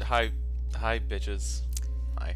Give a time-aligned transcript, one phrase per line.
[0.00, 0.30] Hi,
[0.74, 1.60] hi, bitches.
[2.18, 2.34] Hi.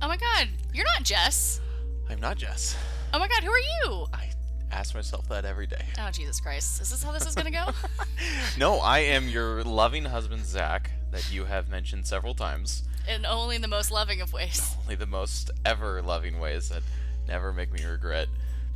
[0.00, 1.60] Oh my god, you're not Jess.
[2.08, 2.76] I'm not Jess.
[3.12, 4.06] Oh my god, who are you?
[4.12, 4.30] I
[4.70, 5.84] ask myself that every day.
[5.98, 6.80] Oh, Jesus Christ.
[6.80, 7.66] Is this how this is gonna go?
[8.58, 12.84] No, I am your loving husband, Zach, that you have mentioned several times.
[13.12, 14.74] In only the most loving of ways.
[14.84, 16.82] Only the most ever loving ways that
[17.26, 18.28] never make me regret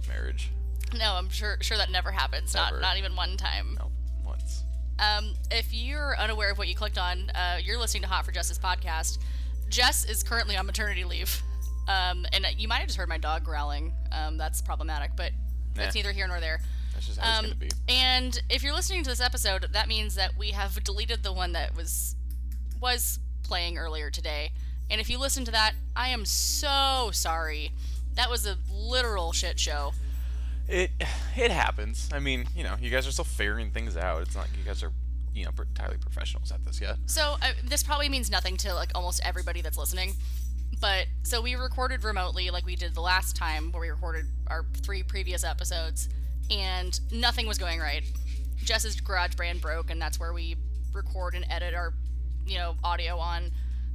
[0.06, 0.50] marriage.
[0.94, 2.54] No, I'm sure sure that never happens.
[2.54, 2.72] Never.
[2.76, 3.76] Not not even one time.
[3.78, 3.90] No,
[4.24, 4.64] once.
[4.98, 8.32] Um, if you're unaware of what you clicked on, uh, you're listening to Hot for
[8.32, 9.18] Justice podcast.
[9.68, 11.42] Jess is currently on maternity leave.
[11.86, 13.92] Um, and you might have just heard my dog growling.
[14.12, 15.32] Um, that's problematic, but
[15.76, 15.98] it's Nah.
[16.00, 16.60] neither here nor there.
[16.92, 17.70] That's just how Um, it's gonna be.
[17.88, 21.52] and if you're listening to this episode, that means that we have deleted the one
[21.52, 22.14] that was
[22.80, 24.52] was playing earlier today.
[24.90, 27.72] And if you listen to that, I am so sorry.
[28.14, 29.92] That was a literal shit show.
[30.68, 30.90] It
[31.36, 32.08] it happens.
[32.12, 34.22] I mean, you know, you guys are still figuring things out.
[34.22, 34.92] It's not like you guys are,
[35.34, 36.96] you know, entirely professionals at this yet.
[37.06, 40.14] So uh, this probably means nothing to like almost everybody that's listening.
[40.80, 44.66] But so we recorded remotely like we did the last time where we recorded our
[44.82, 46.08] three previous episodes
[46.50, 48.04] and nothing was going right.
[48.56, 50.56] Jess's GarageBand broke and that's where we
[50.92, 51.94] record and edit our
[52.46, 53.50] you know audio on.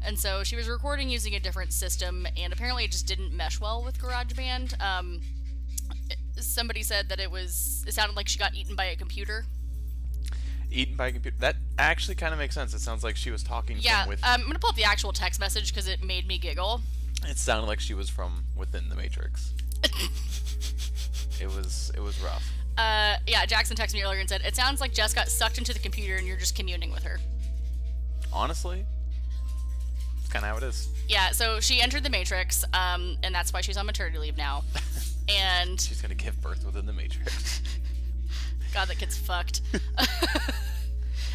[0.05, 3.61] And so she was recording using a different system and apparently it just didn't mesh
[3.61, 4.81] well with GarageBand.
[4.81, 5.21] Um
[6.37, 9.45] somebody said that it was it sounded like she got eaten by a computer.
[10.71, 11.37] Eaten by a computer.
[11.39, 12.73] That actually kind of makes sense.
[12.73, 14.23] It sounds like she was talking Yeah, from with.
[14.23, 16.81] um, I'm gonna pull up the actual text message because it made me giggle.
[17.27, 19.53] it sounded like she was from within the Matrix.
[21.39, 22.43] it was it was rough.
[22.77, 25.73] Uh, yeah, Jackson texted me earlier and said, It sounds like Jess got sucked into
[25.73, 27.19] the computer and you're just communing with her.
[28.31, 28.83] Honestly,
[30.31, 30.89] kind of how it is.
[31.07, 34.63] Yeah, so she entered the Matrix, um, and that's why she's on maternity leave now.
[35.29, 37.61] And, She's gonna give birth within the Matrix.
[38.73, 39.61] God, that gets fucked.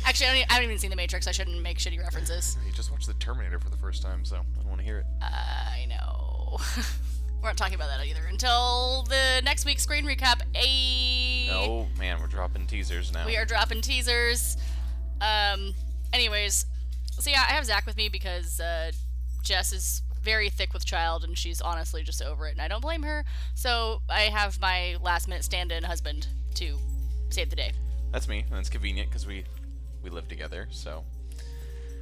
[0.04, 1.26] Actually, I, don't, I haven't even seen the Matrix.
[1.26, 2.56] I shouldn't make shitty references.
[2.66, 4.98] you just watched the Terminator for the first time, so I don't want to hear
[4.98, 5.06] it.
[5.22, 6.58] I know.
[7.42, 10.40] We're not talking about that either until the next week's screen recap.
[10.56, 11.48] A.
[11.52, 13.24] Oh man, we're dropping teasers now.
[13.26, 14.56] We are dropping teasers.
[15.20, 15.72] Um.
[16.12, 16.66] Anyways,
[17.12, 18.90] so yeah, I have Zach with me because uh,
[19.44, 22.80] Jess is very thick with child, and she's honestly just over it, and I don't
[22.82, 23.24] blame her.
[23.54, 26.76] So I have my last minute stand-in husband to
[27.30, 27.72] save the day.
[28.12, 29.44] That's me, and it's convenient because we
[30.02, 30.68] we live together.
[30.70, 31.04] So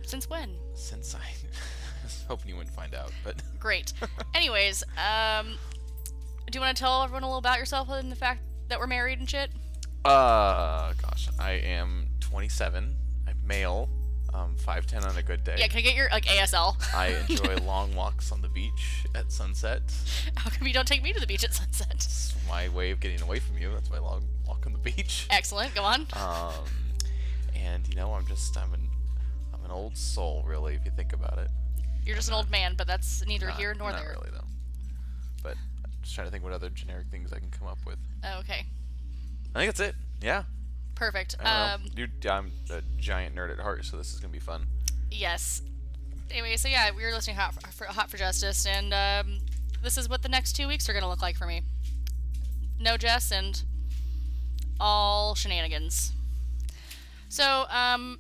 [0.04, 0.50] Since when?
[0.74, 1.18] since I
[2.02, 3.92] was hoping you wouldn't find out, but Great.
[4.34, 5.56] Anyways, um,
[6.50, 8.78] do you want to tell everyone a little about yourself other than the fact that
[8.78, 9.50] we're married and shit?
[10.04, 12.94] uh, gosh, I am 27.
[13.26, 13.88] I'm male.
[14.36, 15.56] Um, 5'10 on a good day.
[15.58, 16.76] Yeah, can I get your like ASL?
[16.94, 19.80] I enjoy long walks on the beach at sunset.
[20.36, 21.88] How come you don't take me to the beach at sunset?
[21.94, 23.72] It's my way of getting away from you.
[23.72, 25.26] That's my long walk on the beach.
[25.30, 25.74] Excellent.
[25.74, 26.06] Go on.
[26.12, 26.52] Um,
[27.54, 28.86] and you know, I'm just I'm an
[29.54, 31.48] I'm an old soul, really, if you think about it.
[32.04, 34.10] You're just an old man, but that's neither Not- here nor not there.
[34.10, 34.44] really though.
[35.42, 37.96] But I'm just trying to think what other generic things I can come up with.
[38.22, 38.66] Oh, okay.
[39.54, 39.94] I think that's it.
[40.20, 40.42] Yeah.
[40.96, 41.36] Perfect.
[41.44, 41.82] Um.
[41.94, 44.66] Dude, I'm a giant nerd at heart, so this is gonna be fun.
[45.10, 45.62] yes.
[46.28, 49.38] Anyway, so yeah, we were listening Hot for, for Hot for Justice, and um,
[49.80, 51.62] this is what the next two weeks are gonna look like for me.
[52.80, 53.62] No Jess and
[54.80, 56.12] all shenanigans.
[57.28, 58.18] So, um,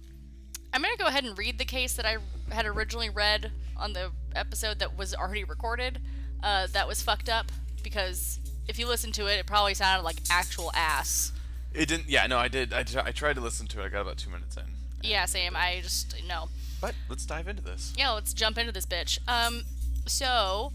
[0.72, 2.18] I'm gonna go ahead and read the case that I
[2.50, 6.00] had originally read on the episode that was already recorded.
[6.42, 7.50] Uh, that was fucked up
[7.82, 8.38] because
[8.68, 11.32] if you listen to it, it probably sounded like actual ass.
[11.76, 12.08] It didn't.
[12.08, 12.72] Yeah, no, I did.
[12.72, 13.86] I, I tried to listen to it.
[13.86, 14.64] I got about two minutes in.
[15.02, 15.54] Yeah, same.
[15.56, 16.48] I just no.
[16.80, 17.92] But let's dive into this.
[17.96, 19.18] Yeah, let's jump into this bitch.
[19.28, 19.62] Um,
[20.06, 20.72] so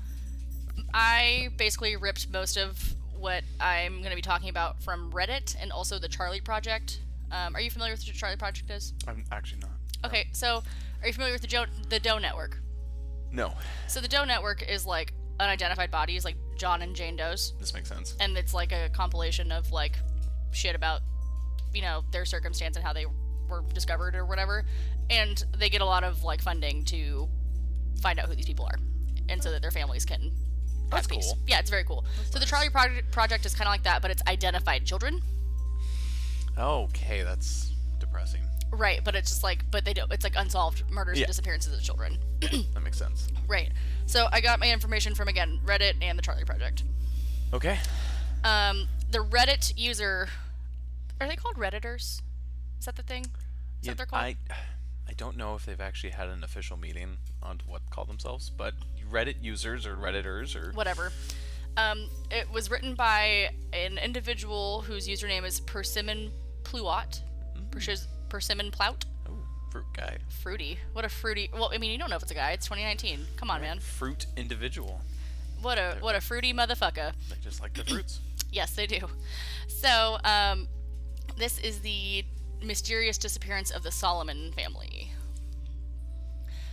[0.93, 5.71] I basically ripped most of what I'm going to be talking about from Reddit and
[5.71, 6.99] also the Charlie Project.
[7.31, 8.93] Um, are you familiar with what the Charlie Project is?
[9.07, 9.69] I'm actually not.
[10.03, 10.07] no.
[10.09, 10.63] Okay, so
[11.01, 12.57] are you familiar with the Joe, the Doe Network?
[13.31, 13.53] No,
[13.87, 17.87] So the Doe Network is like unidentified bodies, like John and Jane Doe's, this makes
[17.87, 18.15] sense.
[18.19, 19.97] and it's like a compilation of like
[20.51, 21.01] shit about
[21.73, 23.05] you know their circumstance and how they
[23.49, 24.63] were discovered or whatever
[25.09, 27.27] and they get a lot of like funding to
[28.01, 28.77] find out who these people are
[29.29, 30.31] and so that their families can have
[30.89, 31.25] That's peace.
[31.25, 31.37] cool.
[31.47, 34.11] yeah it's very cool so the charlie project, project is kind of like that but
[34.11, 35.21] it's identified children
[36.57, 38.41] Okay, that's depressing.
[38.71, 41.23] right but it's just like but they don't it's like unsolved murders Yeah.
[41.23, 43.27] and disappearances of children That makes sense.
[43.47, 43.71] right
[44.05, 46.83] so i got my information from again reddit and the charlie project
[47.53, 47.77] Okay.
[48.43, 50.29] Um the reddit user
[51.19, 52.21] are they called redditors
[52.79, 53.29] is that the thing is
[53.81, 54.35] Yeah, that what they're called I
[55.09, 58.73] I don't know if they've actually had an official meeting on what call themselves, but
[59.11, 61.11] Reddit users or redditors or whatever.
[61.75, 66.31] Um, it was written by an individual whose username is Persimmon
[66.63, 67.19] Pluot.
[67.71, 69.03] Persis- Persimmon Plout.
[69.27, 69.33] oh,
[69.69, 70.17] Fruit guy.
[70.29, 70.79] Fruity.
[70.93, 71.49] What a fruity.
[71.53, 72.51] Well, I mean, you don't know if it's a guy.
[72.51, 73.19] It's 2019.
[73.35, 73.79] Come on, man.
[73.79, 75.01] Fruit individual.
[75.61, 77.11] What a what a fruity motherfucker.
[77.29, 78.21] They just like the fruits.
[78.51, 79.07] Yes, they do.
[79.67, 80.67] So, um,
[81.37, 82.25] this is the
[82.61, 85.11] mysterious disappearance of the Solomon family.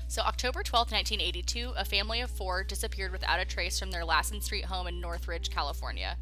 [0.09, 4.41] So, October 12th, 1982, a family of four disappeared without a trace from their Lassen
[4.41, 6.17] Street home in Northridge, California.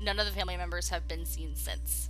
[0.00, 2.08] None of the family members have been seen since.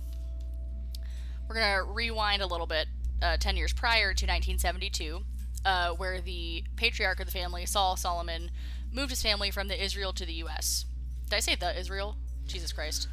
[1.47, 2.87] We're going to rewind a little bit,
[3.21, 5.21] uh, 10 years prior to 1972,
[5.65, 8.49] uh, where the patriarch of the family, Saul Solomon,
[8.91, 10.85] moved his family from the Israel to the U.S.
[11.29, 12.17] Did I say the Israel?
[12.49, 13.07] Jesus Christ.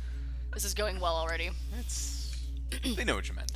[0.52, 1.50] This is going well already.
[1.78, 2.36] It's
[2.96, 3.52] they know what you meant.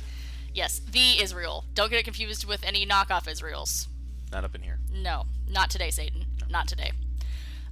[0.53, 1.65] Yes, the Israel.
[1.73, 3.87] Don't get it confused with any knockoff Israels.
[4.31, 4.79] Not up in here.
[4.93, 6.25] No, not today, Satan.
[6.49, 6.91] Not today.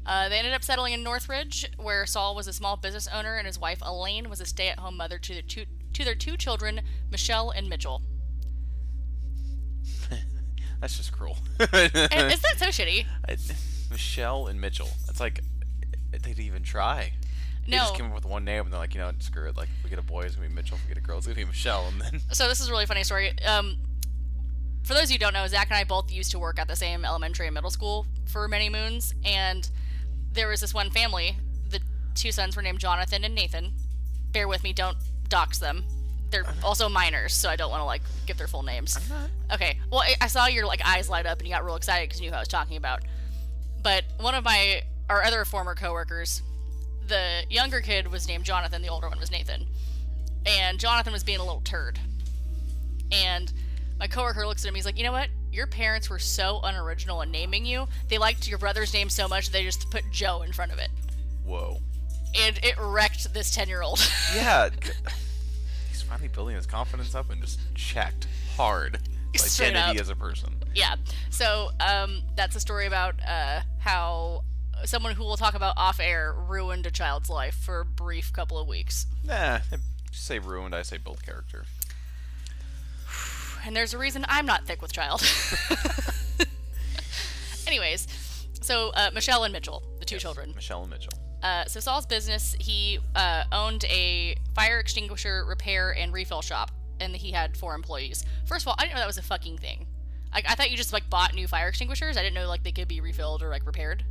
[0.05, 3.45] Uh, they ended up settling in Northridge, where Saul was a small business owner and
[3.45, 6.81] his wife Elaine was a stay-at-home mother to their two to their two children,
[7.11, 8.01] Michelle and Mitchell.
[10.81, 11.37] That's just cruel.
[11.59, 13.05] And is that so shitty?
[13.27, 13.37] I-
[13.91, 14.89] Michelle and Mitchell.
[15.09, 15.41] It's like
[16.11, 17.13] they didn't even try.
[17.69, 17.83] They No.
[17.83, 19.55] just came up with one name and they're like, you know, what, screw it.
[19.57, 20.77] Like, if we get a boy, it's gonna be Mitchell.
[20.77, 21.87] If we get a girl, it's gonna be Michelle.
[21.87, 23.37] And then So this is a really funny story.
[23.43, 23.77] Um,
[24.83, 26.67] for those of you who don't know, Zach and I both used to work at
[26.67, 29.69] the same elementary and middle school for many moons, and
[30.31, 31.37] there was this one family.
[31.69, 31.79] The
[32.15, 33.73] two sons were named Jonathan and Nathan.
[34.31, 35.85] Bear with me, don't dox them.
[36.31, 38.97] They're also minors, so I don't want to like give their full names.
[39.51, 39.77] Okay.
[39.91, 42.21] Well, I- I saw your like eyes light up and you got real excited because
[42.21, 43.01] you knew who I was talking about.
[43.83, 46.41] But one of my our other former coworkers,
[47.09, 49.65] the younger kid was named Jonathan, the older one was Nathan.
[50.45, 51.99] And Jonathan was being a little turd.
[53.11, 53.51] And
[53.99, 55.27] my coworker looks at him, he's like, you know what?
[55.51, 57.87] Your parents were so unoriginal in naming you.
[58.07, 60.89] They liked your brother's name so much they just put Joe in front of it.
[61.45, 61.79] whoa.
[62.39, 63.99] And it wrecked this ten year old.
[64.35, 64.69] Yeah.
[65.89, 68.99] He's finally building his confidence up and just checked hard
[69.33, 70.53] his identity as a person.
[70.75, 70.95] yeah.
[71.31, 74.43] So um, that's a story about uh, how
[74.85, 78.57] someone who we'll talk about off air ruined a child's life for a brief couple
[78.57, 79.05] of weeks.
[79.23, 79.77] Nah, I
[80.11, 80.75] say ruined.
[80.75, 81.65] I say built character.
[83.65, 85.21] and there's a reason I'm not thick with child.
[87.67, 88.07] Anyways,
[88.61, 90.53] so uh, Michelle and Mitchell, the two children.
[90.55, 91.13] Michelle and Mitchell.
[91.41, 97.15] Uh, so Saul's business, he uh, owned a fire extinguisher repair and refill shop, and
[97.15, 98.25] he had four employees.
[98.45, 99.85] First of all, I didn't know that was a fucking thing.
[100.33, 102.17] I, I thought you just like bought new fire extinguishers.
[102.17, 104.03] I didn't know like they could be refilled or like repaired.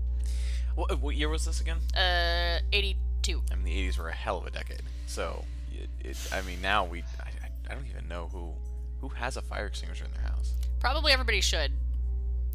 [0.78, 1.78] What, what year was this again?
[1.92, 3.42] Uh, 82.
[3.50, 4.82] I mean, the '80s were a hell of a decade.
[5.06, 7.30] So, it, it, I mean, now we, I,
[7.68, 8.52] I, don't even know who,
[9.00, 10.54] who has a fire extinguisher in their house.
[10.78, 11.72] Probably everybody should.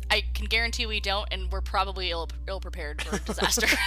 [0.10, 3.68] I can guarantee we don't, and we're probably ill, ill prepared for disaster.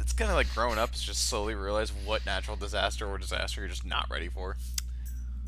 [0.00, 3.60] It's kind of like growing up, is just slowly realize what natural disaster or disaster
[3.62, 4.56] you're just not ready for.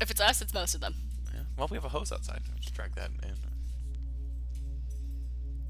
[0.01, 0.95] if it's us, it's most of them.
[1.33, 1.41] Yeah.
[1.57, 2.41] Well, we have a hose outside.
[2.49, 3.35] I'll just drag that in.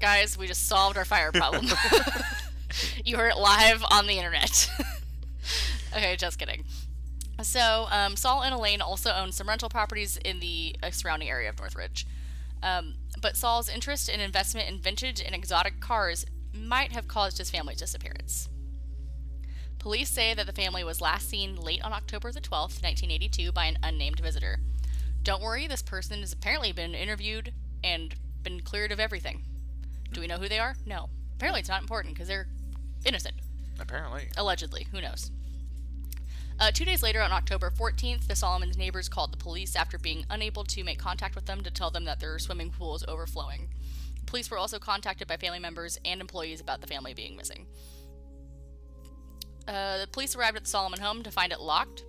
[0.00, 1.66] Guys, we just solved our fire problem.
[3.04, 4.70] you heard it live on the internet.
[5.92, 6.64] okay, just kidding.
[7.42, 11.48] So, um, Saul and Elaine also own some rental properties in the uh, surrounding area
[11.48, 12.06] of Northridge.
[12.62, 16.24] Um, but Saul's interest in investment in vintage and exotic cars
[16.54, 18.48] might have caused his family's disappearance.
[19.78, 23.66] Police say that the family was last seen late on October the 12th, 1982, by
[23.66, 24.58] an unnamed visitor.
[25.22, 27.52] Don't worry, this person has apparently been interviewed
[27.84, 29.44] and been cleared of everything.
[30.16, 30.74] Do we know who they are?
[30.86, 31.10] No.
[31.34, 32.48] Apparently, it's not important because they're
[33.04, 33.34] innocent.
[33.78, 34.28] Apparently.
[34.38, 34.86] Allegedly.
[34.90, 35.30] Who knows?
[36.58, 40.24] Uh, two days later, on October 14th, the Solomons' neighbors called the police after being
[40.30, 43.68] unable to make contact with them to tell them that their swimming pool is overflowing.
[44.24, 47.66] Police were also contacted by family members and employees about the family being missing.
[49.68, 52.04] Uh, the police arrived at the Solomon home to find it locked,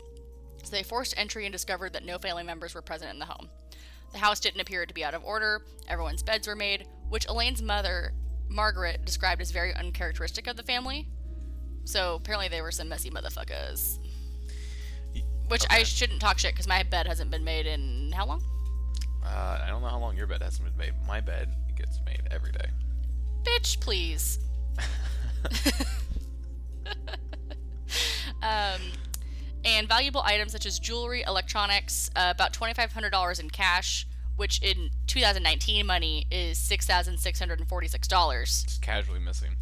[0.64, 3.50] so they forced entry and discovered that no family members were present in the home.
[4.12, 7.62] The house didn't appear to be out of order, everyone's beds were made, which Elaine's
[7.62, 8.14] mother,
[8.50, 11.08] Margaret, described as very uncharacteristic of the family.
[11.86, 14.00] So apparently they were some messy motherfuckers.
[15.48, 18.44] Which I shouldn't talk shit because my bed hasn't been made in how long?
[19.24, 20.94] Uh, I don't know how long your bed hasn't been made.
[21.08, 22.66] My bed gets made every day.
[23.44, 24.40] Bitch, please.
[28.42, 28.82] um,
[29.66, 35.86] and valuable items such as jewelry, electronics, uh, about $2,500 in cash, which in 2019
[35.86, 38.44] money is $6,646.
[38.44, 39.56] Just casually missing.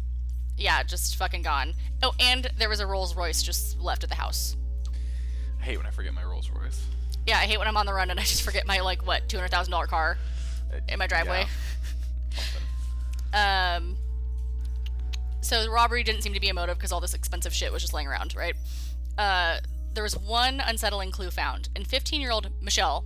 [0.56, 1.74] Yeah, just fucking gone.
[2.02, 4.56] Oh, and there was a Rolls Royce just left at the house.
[5.60, 6.86] I hate when I forget my Rolls Royce.
[7.26, 9.28] Yeah, I hate when I'm on the run and I just forget my, like, what,
[9.28, 10.16] $200,000 car
[10.88, 11.40] in my driveway.
[11.40, 12.42] Yeah.
[13.32, 13.98] Um,
[15.42, 17.82] so the robbery didn't seem to be a motive because all this expensive shit was
[17.82, 18.54] just laying around, right?
[19.18, 19.58] Uh,
[19.96, 21.68] there was one unsettling clue found.
[21.74, 23.04] And 15 year old Michelle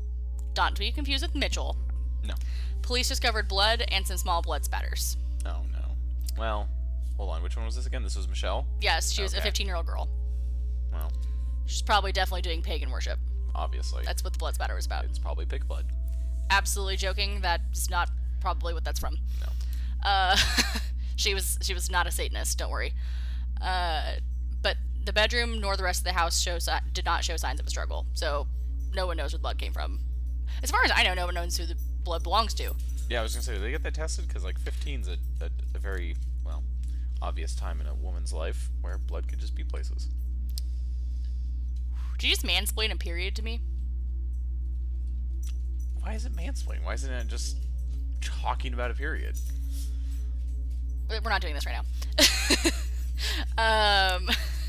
[0.54, 1.76] Don't to be confused with Mitchell.
[2.24, 2.34] No.
[2.82, 5.16] Police discovered blood and some small blood spatters.
[5.46, 5.96] Oh no.
[6.36, 6.68] Well,
[7.16, 7.42] hold on.
[7.42, 8.02] Which one was this again?
[8.02, 8.66] This was Michelle.
[8.80, 9.44] Yes, she was a Okay.
[9.48, 10.08] 15 year old girl.
[10.92, 11.10] Well,
[11.66, 13.18] She's probably definitely doing pagan worship.
[13.54, 15.04] obviously, That's what the blood spatter was about.
[15.04, 15.86] it's probably pig blood.
[16.50, 17.40] Absolutely joking.
[17.40, 19.16] That's not probably what that's from.
[19.40, 19.46] No.
[20.08, 20.36] Uh,
[21.16, 22.58] she was she was not a Satanist.
[22.58, 22.92] Don't worry.
[23.62, 24.14] Uh,
[24.62, 24.76] but
[25.10, 27.70] the bedroom nor the rest of the house shows did not show signs of a
[27.70, 28.06] struggle.
[28.14, 28.46] So
[28.94, 29.98] no one knows where the blood came from.
[30.62, 31.74] As far as I know, no one knows who the
[32.04, 32.76] blood belongs to.
[33.08, 34.28] Yeah, I was gonna say, did they get that tested?
[34.28, 36.14] Because like 15's a, a, a very
[36.46, 36.62] well
[37.20, 40.06] obvious time in a woman's life where blood could just be places.
[42.18, 43.62] Did you just mansplain a period to me?
[46.02, 46.84] Why is it mansplaining?
[46.84, 47.56] Why isn't it just
[48.20, 49.34] talking about a period?
[51.08, 51.82] We're not doing this right
[53.58, 54.16] now.
[54.18, 54.28] um,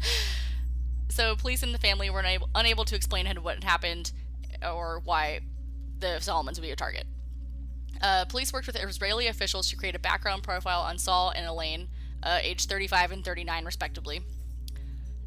[1.08, 4.12] so police and the family were unable, unable to explain what had happened
[4.62, 5.40] or why
[5.98, 7.06] the Solomons would be a target.
[8.02, 11.88] Uh, police worked with Israeli officials to create a background profile on Saul and Elaine,
[12.22, 14.20] uh, aged 35 and 39 respectively.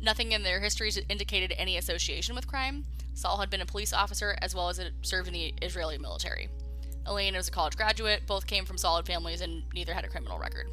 [0.01, 2.85] Nothing in their histories indicated any association with crime.
[3.13, 6.47] Saul had been a police officer as well as served in the Israeli military.
[7.05, 8.21] Elaine was a college graduate.
[8.27, 10.67] Both came from solid families and neither had a criminal record.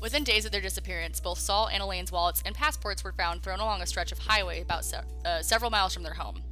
[0.00, 3.58] Within days of their disappearance, both Saul and Elaine's wallets and passports were found thrown
[3.58, 6.42] along a stretch of highway about se- uh, several miles from their home.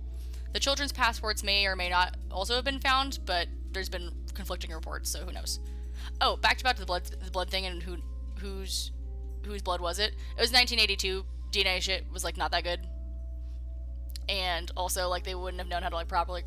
[0.52, 4.72] The children's passports may or may not also have been found, but there's been conflicting
[4.72, 5.60] reports, so who knows?
[6.20, 7.98] Oh, back to back to the blood the blood thing and who
[8.38, 8.90] whose
[9.44, 10.12] whose blood was it?
[10.36, 11.24] It was 1982.
[11.52, 12.80] DNA shit was like not that good,
[14.28, 16.42] and also like they wouldn't have known how to like properly,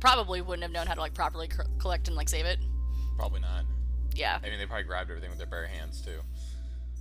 [0.00, 2.58] probably wouldn't have known how to like properly collect and like save it.
[3.16, 3.64] Probably not.
[4.14, 6.20] Yeah, I mean, they probably grabbed everything with their bare hands too.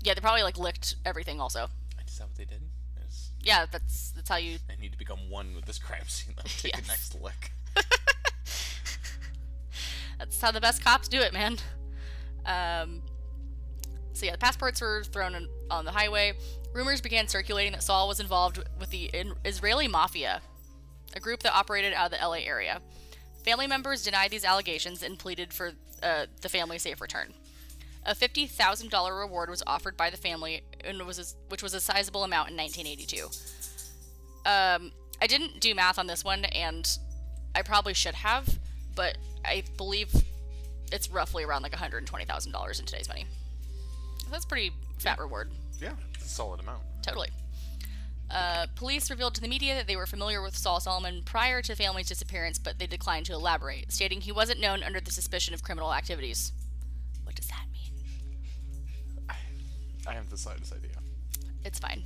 [0.04, 1.68] yeah, they probably like licked everything also.
[2.08, 2.62] Is that what they did?
[3.08, 4.58] Is Yeah, that's that's how you.
[4.68, 6.34] they need to become one with this crime scene?
[6.36, 6.44] Though.
[6.44, 6.82] Take Yes.
[6.82, 7.52] the next lick.
[10.18, 11.58] That's how the best cops do it, man.
[12.46, 13.04] Um,
[14.14, 16.34] so yeah, the passports were thrown in, on the highway.
[16.74, 20.42] Rumors began circulating that Saul was involved with the in- Israeli mafia,
[21.16, 22.82] a group that operated out of the LA area.
[23.46, 25.74] Family members denied these allegations and pleaded for
[26.04, 27.34] uh, the family safe return.
[28.06, 31.74] A fifty thousand dollar reward was offered by the family, and was a, which was
[31.74, 33.26] a sizable amount in 1982.
[34.46, 36.88] Um, I didn't do math on this one, and
[37.56, 38.60] I probably should have,
[38.96, 40.10] but I believe
[40.92, 43.26] it's roughly around like $120,000 in today's money.
[44.32, 45.52] That's pretty fat reward,
[45.82, 46.84] Yeah, it's a solid amount.
[47.04, 47.28] totally.
[48.30, 51.72] Uh, police revealed to the media that they were familiar with Saul Solomon prior to
[51.72, 55.54] the family's disappearance, but they declined to elaborate, stating he wasn't known under the suspicion
[55.54, 56.52] of criminal activities.
[57.24, 57.92] What does that mean?
[60.08, 60.92] I have the slightest idea.
[61.66, 62.04] It's fine.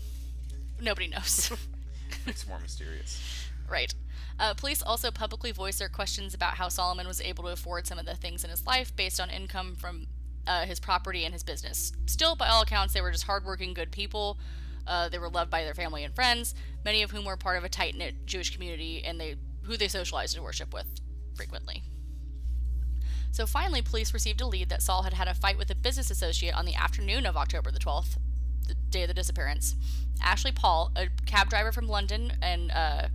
[0.79, 1.51] Nobody knows.
[2.25, 3.47] it's more mysterious.
[3.69, 3.93] Right.
[4.39, 7.99] Uh, police also publicly voiced their questions about how Solomon was able to afford some
[7.99, 10.07] of the things in his life based on income from
[10.47, 11.93] uh, his property and his business.
[12.07, 14.39] Still, by all accounts, they were just hardworking, good people.
[14.91, 17.63] Uh, they were loved by their family and friends, many of whom were part of
[17.63, 20.85] a tight knit Jewish community, and they who they socialized and worship with
[21.33, 21.83] frequently.
[23.31, 26.11] So finally, police received a lead that Saul had had a fight with a business
[26.11, 28.17] associate on the afternoon of October the 12th,
[28.67, 29.77] the day of the disappearance.
[30.21, 33.07] Ashley Paul, a cab driver from London and uh,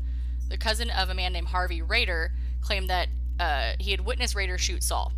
[0.48, 4.56] the cousin of a man named Harvey Rader, claimed that uh, he had witnessed Rader
[4.56, 5.12] shoot Saul.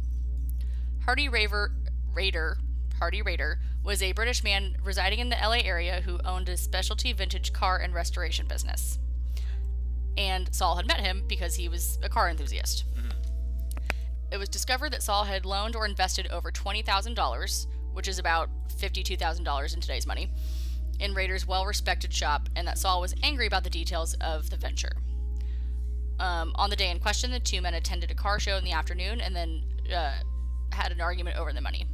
[1.05, 1.71] Hardy Raver,
[2.99, 7.13] Hardy Rader, was a British man residing in the LA area who owned a specialty
[7.13, 8.99] vintage car and restoration business.
[10.17, 12.85] And Saul had met him because he was a car enthusiast.
[14.31, 19.75] It was discovered that Saul had loaned or invested over $20,000, which is about $52,000
[19.75, 20.31] in today's money,
[21.01, 24.57] in Rader's well respected shop, and that Saul was angry about the details of the
[24.57, 24.93] venture.
[26.21, 28.73] Um, on the day in question, the two men attended a car show in the
[28.73, 29.63] afternoon and then
[29.95, 30.15] uh,
[30.73, 31.87] had an argument over the money.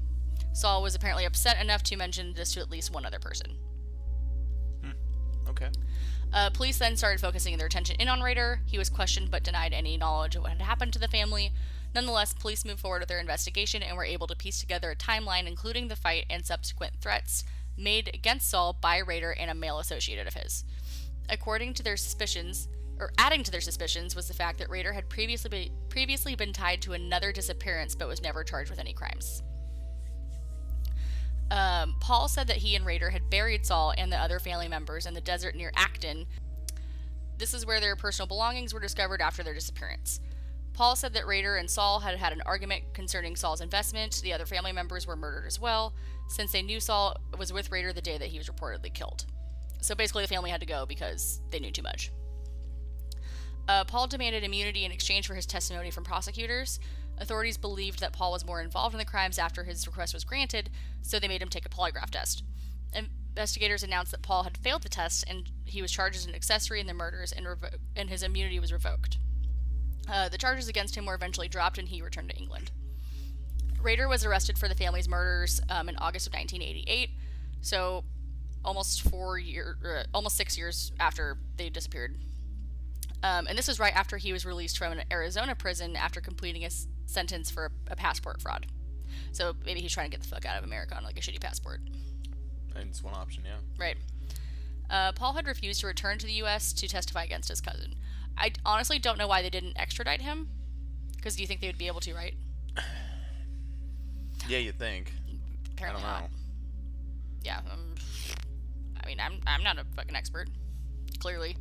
[0.55, 3.59] Saul was apparently upset enough to mention this to at least one other person.
[5.49, 5.69] Okay.
[6.33, 8.61] Uh, police then started focusing their attention in on Rader.
[8.65, 11.53] He was questioned but denied any knowledge of what had happened to the family.
[11.95, 15.47] Nonetheless, police moved forward with their investigation and were able to piece together a timeline
[15.47, 17.45] including the fight and subsequent threats
[17.77, 20.65] made against Saul by Rader and a male associated of his.
[21.29, 22.69] According to their suspicions,
[23.01, 26.53] or adding to their suspicions, was the fact that Rader had previously be, previously been
[26.53, 29.43] tied to another disappearance but was never charged with any crimes.
[31.51, 35.07] Um, Paul said that he and Rader had buried Saul and the other family members
[35.07, 36.27] in the desert near Acton.
[37.39, 40.21] This is where their personal belongings were discovered after their disappearance.
[40.73, 44.21] Paul said that Rader and Saul had had an argument concerning Saul's investment.
[44.23, 45.95] The other family members were murdered as well,
[46.29, 49.25] since they knew Saul was with Rader the day that he was reportedly killed.
[49.81, 52.11] So basically, the family had to go because they knew too much.
[53.69, 56.81] Uh, Paul demanded immunity in exchange for his testimony from prosecutors.
[57.19, 60.71] Authorities believed that Paul was more involved in the crimes after his request was granted,
[61.03, 62.43] so they made him take a polygraph test.
[63.37, 66.81] Investigators announced that Paul had failed the test and he was charged as an accessory
[66.81, 69.19] in the murders and, revo- and his immunity was revoked.
[70.09, 72.71] Uh, the charges against him were eventually dropped and he returned to England.
[73.81, 77.11] Rader was arrested for the family's murders um, in August of 1988,
[77.61, 78.05] so
[78.65, 82.17] almost four year, uh, almost six years after they disappeared.
[83.25, 86.63] Um, and this was right after he was released from an Arizona prison after completing
[86.63, 88.67] a s- sentence for a, a passport fraud.
[89.33, 91.41] So maybe he's trying to get the fuck out of America on like a shitty
[91.41, 91.81] passport.
[92.77, 93.57] And it's one option, yeah.
[93.79, 93.97] Right.
[94.91, 96.75] Uh, Paul had refused to return to the U.S.
[96.75, 97.95] to testify against his cousin.
[98.37, 100.49] I honestly don't know why they didn't extradite him.
[101.17, 102.35] Because do you think they would be able to, right?
[104.47, 105.11] Yeah, you think.
[105.73, 106.31] Apparently I don't not.
[106.31, 106.37] know.
[107.43, 107.59] Yeah.
[107.73, 107.95] Um,
[109.03, 110.51] I mean, I'm I'm not a fucking expert.
[111.19, 111.57] Clearly.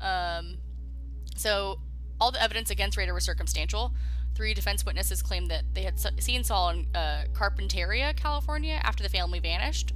[0.00, 0.56] Um,
[1.36, 1.80] so
[2.20, 3.94] all the evidence against Rader was circumstantial.
[4.34, 9.08] Three defense witnesses claimed that they had seen Saul in uh, Carpinteria, California, after the
[9.08, 9.94] family vanished.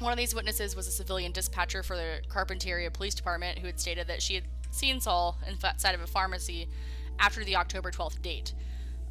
[0.00, 3.78] One of these witnesses was a civilian dispatcher for the Carpinteria Police Department who had
[3.78, 6.68] stated that she had seen Saul inside of a pharmacy
[7.18, 8.54] after the October 12th date.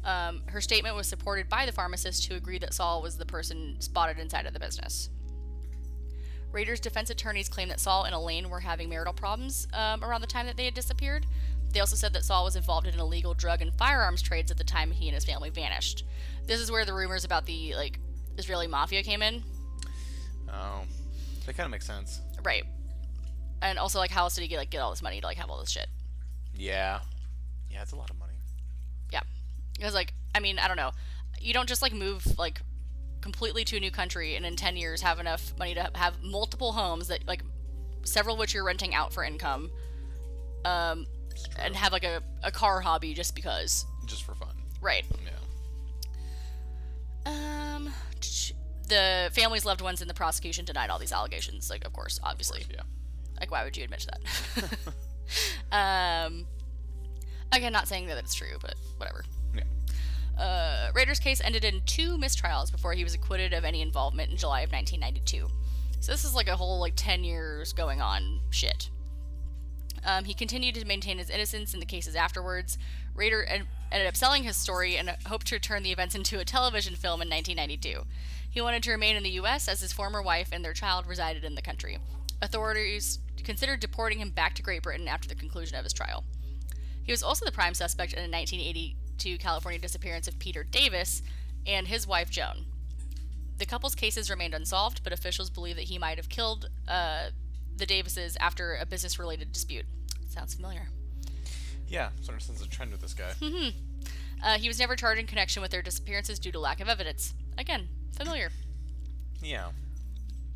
[0.04, 3.76] Um, her statement was supported by the pharmacist who agreed that Saul was the person
[3.80, 5.10] spotted inside of the business.
[6.52, 10.26] Rader's defense attorneys claimed that Saul and Elaine were having marital problems um, around the
[10.26, 11.26] time that they had disappeared.
[11.72, 14.64] They also said that Saul was involved in illegal drug and firearms trades at the
[14.64, 16.04] time he and his family vanished.
[16.46, 18.00] This is where the rumors about the like
[18.36, 19.42] Israeli mafia came in.
[20.48, 20.82] Oh,
[21.46, 22.20] that kind of makes sense.
[22.42, 22.64] Right.
[23.62, 25.36] And also like how else did he get like get all this money to like
[25.36, 25.86] have all this shit?
[26.54, 27.00] Yeah.
[27.70, 28.32] Yeah, it's a lot of money.
[29.12, 29.20] Yeah.
[29.76, 30.90] Because like I mean, I don't know.
[31.40, 32.60] You don't just like move like
[33.20, 36.72] completely to a new country and in 10 years have enough money to have multiple
[36.72, 37.42] homes that like
[38.04, 39.70] several of which you're renting out for income.
[40.64, 41.06] Um
[41.58, 43.86] and have like a, a car hobby just because.
[44.06, 44.54] Just for fun.
[44.80, 45.04] Right.
[45.24, 45.30] Yeah.
[47.26, 47.92] Um
[48.88, 52.64] the family's loved ones in the prosecution denied all these allegations, like of course, obviously.
[52.70, 52.82] Yeah.
[53.38, 54.92] Like, why would you admit to that?
[55.72, 56.46] um,
[57.52, 59.24] again, not saying that it's true, but whatever.
[60.40, 64.38] Uh, Rader's case ended in two mistrials before he was acquitted of any involvement in
[64.38, 65.48] July of 1992.
[66.00, 68.88] So this is like a whole like 10 years going on shit.
[70.02, 72.78] Um, he continued to maintain his innocence in the cases afterwards.
[73.14, 76.44] Rader ended up selling his story and uh, hoped to turn the events into a
[76.44, 78.06] television film in 1992.
[78.50, 79.68] He wanted to remain in the U.S.
[79.68, 81.98] as his former wife and their child resided in the country.
[82.40, 86.24] Authorities considered deporting him back to Great Britain after the conclusion of his trial.
[87.02, 91.22] He was also the prime suspect in a 1980 to California disappearance of Peter Davis
[91.66, 92.66] and his wife Joan.
[93.58, 97.26] The couple's cases remained unsolved, but officials believe that he might have killed uh,
[97.76, 99.84] the Davises after a business related dispute.
[100.28, 100.88] Sounds familiar.
[101.88, 103.32] Yeah, sort of sense a trend with this guy.
[103.40, 103.78] Mm-hmm.
[104.42, 107.34] Uh, he was never charged in connection with their disappearances due to lack of evidence.
[107.58, 108.50] Again, familiar.
[109.42, 109.68] Yeah.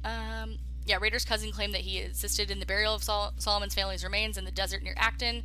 [0.05, 4.05] Um, yeah, Rader's cousin claimed that he assisted in the burial of Sol- Solomon's family's
[4.05, 5.43] remains in the desert near Acton.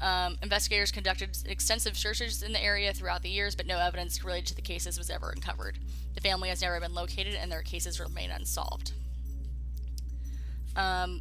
[0.00, 4.46] Um, investigators conducted extensive searches in the area throughout the years, but no evidence related
[4.48, 5.78] to the cases was ever uncovered.
[6.14, 8.92] The family has never been located, and their cases remain unsolved.
[10.76, 11.20] Um,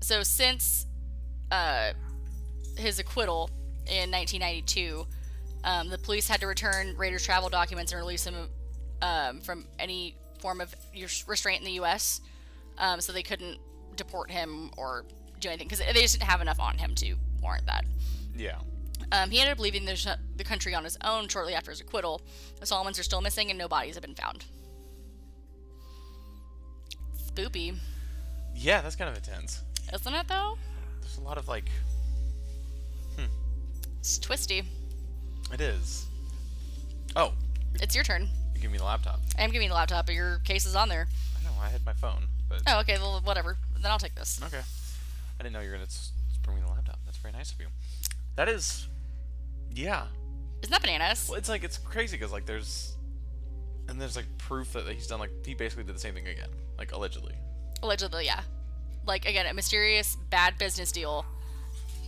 [0.00, 0.86] so since
[1.52, 1.92] uh,
[2.76, 3.50] his acquittal
[3.86, 5.06] in 1992,
[5.62, 8.34] um, the police had to return Raders' travel documents and release him
[9.02, 10.74] um, from any form of
[11.26, 12.20] restraint in the U.S.
[12.78, 13.58] Um, so they couldn't
[13.96, 15.04] deport him or
[15.40, 17.84] do anything because they just didn't have enough on him to warrant that.
[18.36, 18.58] Yeah.
[19.12, 21.80] Um, he ended up leaving the, sh- the country on his own shortly after his
[21.80, 22.20] acquittal.
[22.60, 24.44] The Solomons are still missing and no bodies have been found.
[27.26, 27.76] Spoopy,
[28.54, 29.62] Yeah, that's kind of intense.
[29.92, 30.56] isn't it though?
[31.00, 31.68] There's a lot of like.
[33.98, 34.62] It's twisty.
[35.52, 36.06] It is.
[37.16, 37.32] Oh,
[37.82, 38.28] It's your turn.
[38.54, 39.20] you give me the laptop.
[39.36, 41.08] I am giving you the laptop, but your case is on there.
[41.40, 43.56] I know I had my phone, but Oh, okay, well, whatever.
[43.80, 44.40] Then I'll take this.
[44.44, 44.60] okay.
[44.60, 45.88] I didn't know you were gonna
[46.44, 47.00] bring me the laptop.
[47.04, 47.66] That's very nice of you.
[48.36, 48.86] That is.
[49.74, 50.06] Yeah.
[50.62, 51.26] Isn't that bananas?
[51.28, 52.96] Well, it's like it's crazy because like there's,
[53.88, 56.48] and there's like proof that he's done like he basically did the same thing again,
[56.78, 57.34] like allegedly.
[57.82, 58.40] Allegedly, yeah.
[59.06, 61.24] Like, again, a mysterious bad business deal.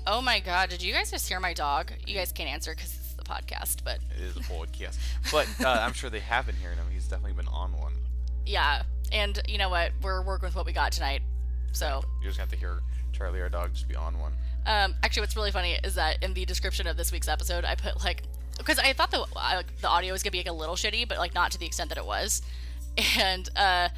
[0.07, 1.93] Oh my god, did you guys just hear my dog?
[2.07, 4.97] You guys can't answer because it's the podcast, but It is a podcast,
[5.31, 6.87] but uh, I'm sure they have been hearing him.
[6.91, 7.93] He's definitely been on one.
[8.47, 8.83] yeah.
[9.11, 9.93] And you know what?
[10.03, 11.23] We're working with what we got tonight.
[11.73, 12.81] So, You just have to hear
[13.13, 14.33] Charlie, our dog, just be on one.
[14.69, 17.75] Um, actually, what's really funny is that in the description of this week's episode, I
[17.75, 18.23] put like,
[18.59, 21.19] because I thought the uh, the audio was gonna be like a little shitty, but
[21.19, 22.43] like not to the extent that it was,
[23.19, 23.89] and uh,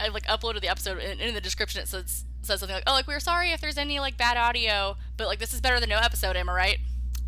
[0.00, 2.92] I like uploaded the episode, and in the description it says says something like, "Oh,
[2.92, 5.88] like we're sorry if there's any like bad audio, But like, this is better than
[5.88, 6.36] no episode.
[6.36, 6.78] Am I right?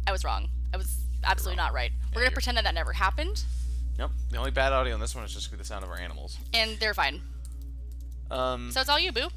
[0.07, 0.49] I was wrong.
[0.73, 1.91] I was absolutely not right.
[2.11, 3.43] We're gonna you're- pretend that that never happened,
[3.99, 4.11] Nope.
[4.31, 6.37] The only bad audio on this one is just the sound of our animals.
[6.55, 7.23] and they're fine.
[8.31, 8.71] Um.
[8.73, 9.29] So it's all you, boo.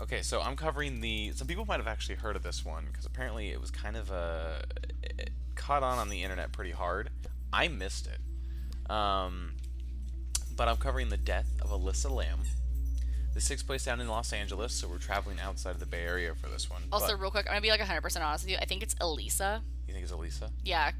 [0.00, 1.32] Okay, so I'm covering the.
[1.32, 4.10] Some people might have actually heard of this one because apparently it was kind of
[4.10, 4.64] a.
[5.02, 7.10] It caught on on the internet pretty hard.
[7.52, 8.90] I missed it.
[8.90, 9.54] Um,
[10.54, 12.40] but I'm covering the death of Alyssa Lam.
[13.34, 16.34] This takes place down in Los Angeles, so we're traveling outside of the Bay Area
[16.34, 16.82] for this one.
[16.90, 18.58] Also, but real quick, I'm gonna be like 100% honest with you.
[18.60, 19.62] I think it's Elisa.
[19.86, 20.50] you think it's Elisa?
[20.64, 20.92] Yeah,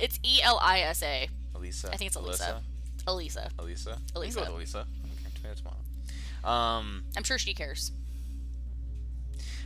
[0.00, 1.28] it's E L I S A.
[1.54, 1.90] Elisa.
[1.92, 2.62] I think it's Elisa.
[3.06, 3.50] Elisa.
[3.58, 3.98] Elisa.
[3.98, 4.40] We can go Elisa.
[4.40, 4.78] with Elisa.
[4.78, 6.48] Okay, tomato, tomato.
[6.48, 7.04] Um.
[7.16, 7.92] I'm sure she cares.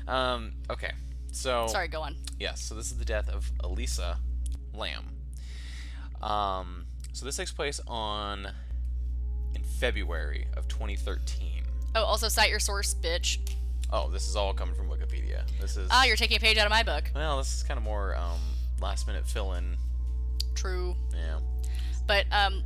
[0.09, 0.53] Um.
[0.71, 0.93] Okay.
[1.33, 1.67] So.
[1.69, 2.17] Sorry, go on.
[2.41, 4.19] Yes, so this is the death of Elisa
[4.75, 5.05] Lam.
[6.23, 8.49] Um, so this takes place on
[9.55, 11.63] in February of 2013.
[11.95, 13.39] Oh, also cite your source, bitch.
[13.93, 15.43] Oh, this is all coming from Wikipedia.
[15.61, 17.11] This is Ah, you're taking a page out of my book.
[17.15, 18.39] well, this is kind of more um,
[18.81, 19.77] last minute fill in.
[20.55, 20.95] True.
[21.13, 21.39] Yeah.
[22.07, 22.63] But um,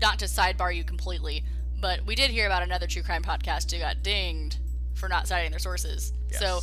[0.00, 1.44] not to sidebar you completely,
[1.80, 4.58] but we did hear about another true crime podcast who got dinged
[5.02, 6.12] for not citing their sources.
[6.30, 6.60] So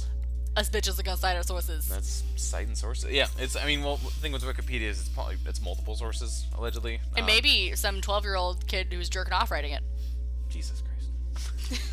[0.56, 1.90] us bitches are gonna cite our sources.
[1.90, 3.12] That's citing sources.
[3.12, 3.58] Yeah, it's.
[3.58, 7.02] I mean, well, the thing with Wikipedia is it's probably it's multiple sources allegedly.
[7.18, 9.84] and Um, maybe some 12 year old kid who's jerking off writing it.
[10.50, 11.82] Jesus Christ.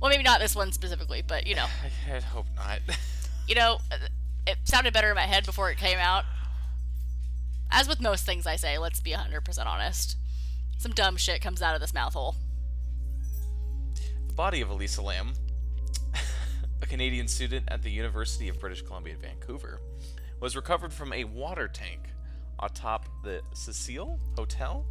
[0.00, 1.66] Well, maybe not this one specifically, but you know,
[2.10, 2.78] I, I hope not.
[3.46, 3.80] you know,
[4.46, 6.24] it sounded better in my head before it came out.
[7.70, 10.16] As with most things I say, let's be 100% honest.
[10.78, 12.34] Some dumb shit comes out of this mouth hole.
[14.30, 15.32] The body of Elisa Lam,
[16.82, 19.80] a Canadian student at the University of British Columbia in Vancouver,
[20.38, 21.98] was recovered from a water tank
[22.60, 24.86] atop the Cecil Hotel.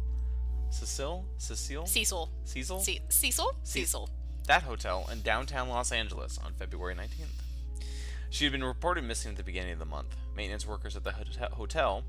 [0.68, 1.24] Cecil?
[1.38, 1.86] Cecile?
[1.86, 2.30] Cecil.
[2.44, 2.80] Cecil?
[2.80, 3.56] Ce- Cecil?
[3.62, 4.10] Cecil.
[4.46, 7.80] that hotel in downtown Los Angeles on February 19th.
[8.28, 10.16] She had been reported missing at the beginning of the month.
[10.36, 11.12] Maintenance workers at the
[11.52, 12.04] hotel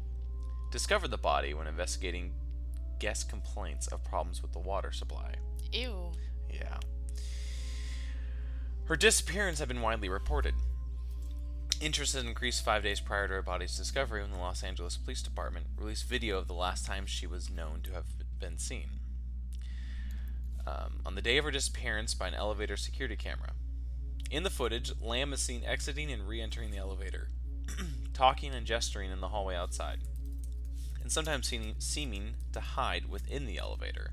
[0.69, 2.33] discovered the body when investigating
[2.99, 5.35] guest complaints of problems with the water supply.
[5.71, 6.11] Ew.
[6.53, 6.77] Yeah.
[8.91, 10.53] Her disappearance had been widely reported.
[11.79, 15.21] Interest had increased five days prior to her body's discovery when the Los Angeles Police
[15.21, 18.03] Department released video of the last time she was known to have
[18.37, 18.89] been seen.
[20.67, 23.51] Um, on the day of her disappearance by an elevator security camera.
[24.29, 27.29] In the footage, Lam is seen exiting and re entering the elevator,
[28.13, 29.99] talking and gesturing in the hallway outside,
[31.01, 34.11] and sometimes seeming, seeming to hide within the elevator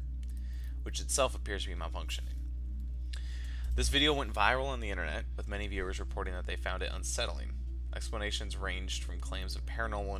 [0.84, 2.37] which itself appears to be malfunctioning.
[3.78, 6.90] This video went viral on the internet, with many viewers reporting that they found it
[6.92, 7.52] unsettling.
[7.94, 10.16] Explanations ranged from claims of paranormal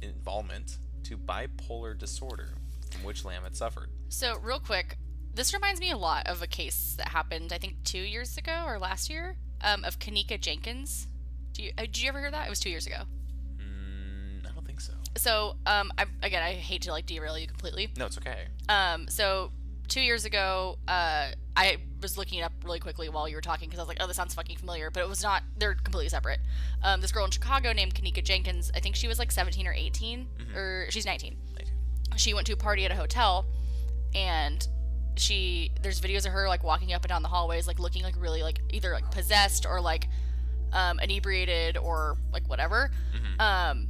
[0.00, 2.54] involvement, to bipolar disorder,
[2.90, 3.90] from which Lam had suffered.
[4.08, 4.96] So, real quick,
[5.34, 8.64] this reminds me a lot of a case that happened, I think, two years ago
[8.66, 11.08] or last year, um, of Kenneka Jenkins.
[11.52, 12.46] Do you, uh, did you ever hear that?
[12.46, 13.02] It was two years ago.
[13.58, 14.94] Mm, I don't think so.
[15.14, 17.90] So, um, I, again, I hate to like derail you completely.
[17.98, 18.46] No, it's okay.
[18.70, 19.52] Um, so
[19.88, 23.68] two years ago, uh, I was looking it up really quickly while you were talking
[23.68, 25.42] because I was like, oh, this sounds fucking familiar, but it was not.
[25.56, 26.40] They're completely separate.
[26.82, 28.70] Um, this girl in Chicago named Kenneka Jenkins.
[28.74, 31.36] I think she was like 17 or 18, or she's 19.
[32.16, 33.46] She went to a party at a hotel,
[34.14, 34.66] and
[35.16, 38.14] she there's videos of her like walking up and down the hallways, like looking like
[38.18, 40.08] really like either like possessed or like
[40.72, 42.90] um, inebriated or like whatever.
[43.70, 43.88] Um,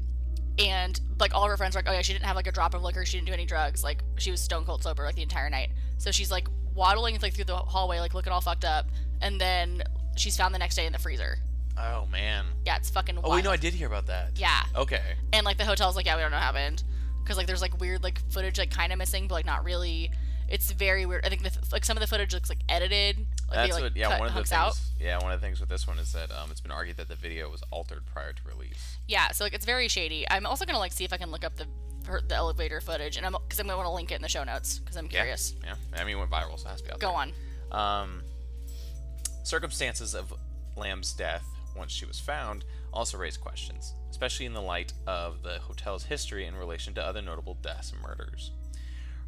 [0.58, 2.52] and like all of her friends were like, oh yeah, she didn't have like a
[2.52, 5.14] drop of liquor, she didn't do any drugs, like she was stone cold sober like
[5.14, 5.70] the entire night.
[5.98, 8.86] So she's like waddling like through the hallway, like looking all fucked up,
[9.20, 9.82] and then
[10.16, 11.38] she's found the next day in the freezer.
[11.76, 12.46] Oh man.
[12.64, 13.32] Yeah, it's fucking oh, wild.
[13.32, 14.30] Oh wait, no, I did hear about that.
[14.36, 15.02] yeah, Okay.
[15.32, 16.82] and like the hotel's like, yeah, we don't know what happened,
[17.22, 20.10] because like there's like weird like footage like kind of missing, but like not really.
[20.48, 21.24] It's very weird.
[21.26, 23.18] I think the, like some of the footage looks like edited.
[23.18, 23.96] Like That's they, like, what.
[23.96, 24.52] Yeah, cut one of the things.
[24.52, 24.78] out.
[24.98, 27.08] Yeah, one of the things with this one is that um, it's been argued that
[27.08, 28.96] the video was altered prior to release.
[29.06, 30.26] Yeah, so like it's very shady.
[30.30, 31.66] I'm also gonna like see if I can look up the
[32.06, 34.28] her, the elevator footage, and I'm because I'm gonna want to link it in the
[34.28, 35.10] show notes because I'm Yeah.
[35.10, 35.54] curious.
[35.62, 35.74] Yeah.
[35.94, 37.32] I mean, it went viral, so it has to be out Go there.
[37.72, 38.00] on.
[38.02, 38.22] Um,
[39.44, 40.32] circumstances of
[40.76, 41.44] Lam's death,
[41.76, 46.46] once she was found, also raised questions, especially in the light of the hotel's history
[46.46, 48.52] in relation to other notable deaths and murders.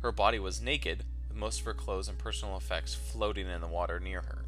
[0.02, 3.66] Her body was naked, with most of her clothes and personal effects floating in the
[3.66, 4.44] water near her.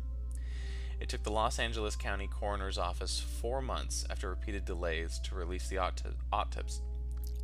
[1.01, 5.69] It took the Los Angeles County Coroner's Office four months after repeated delays to release
[5.69, 6.81] the auto- autopsy.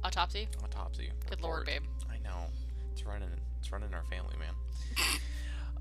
[0.05, 0.49] Autopsy.
[0.63, 1.11] autopsy.
[1.29, 1.83] Good lord, babe.
[2.09, 2.47] I know.
[2.93, 3.31] It's running.
[3.59, 4.55] It's running our family, man.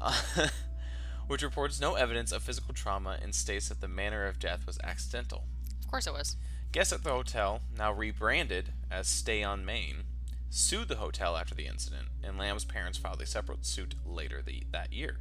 [0.01, 0.13] uh,
[1.27, 4.79] which reports no evidence of physical trauma and states that the manner of death was
[4.83, 5.43] accidental.
[5.79, 6.35] Of course it was.
[6.71, 10.03] Guests at the hotel, now rebranded as Stay on Main,
[10.49, 14.63] sued the hotel after the incident, and Lam's parents filed a separate suit later the,
[14.71, 15.17] that year.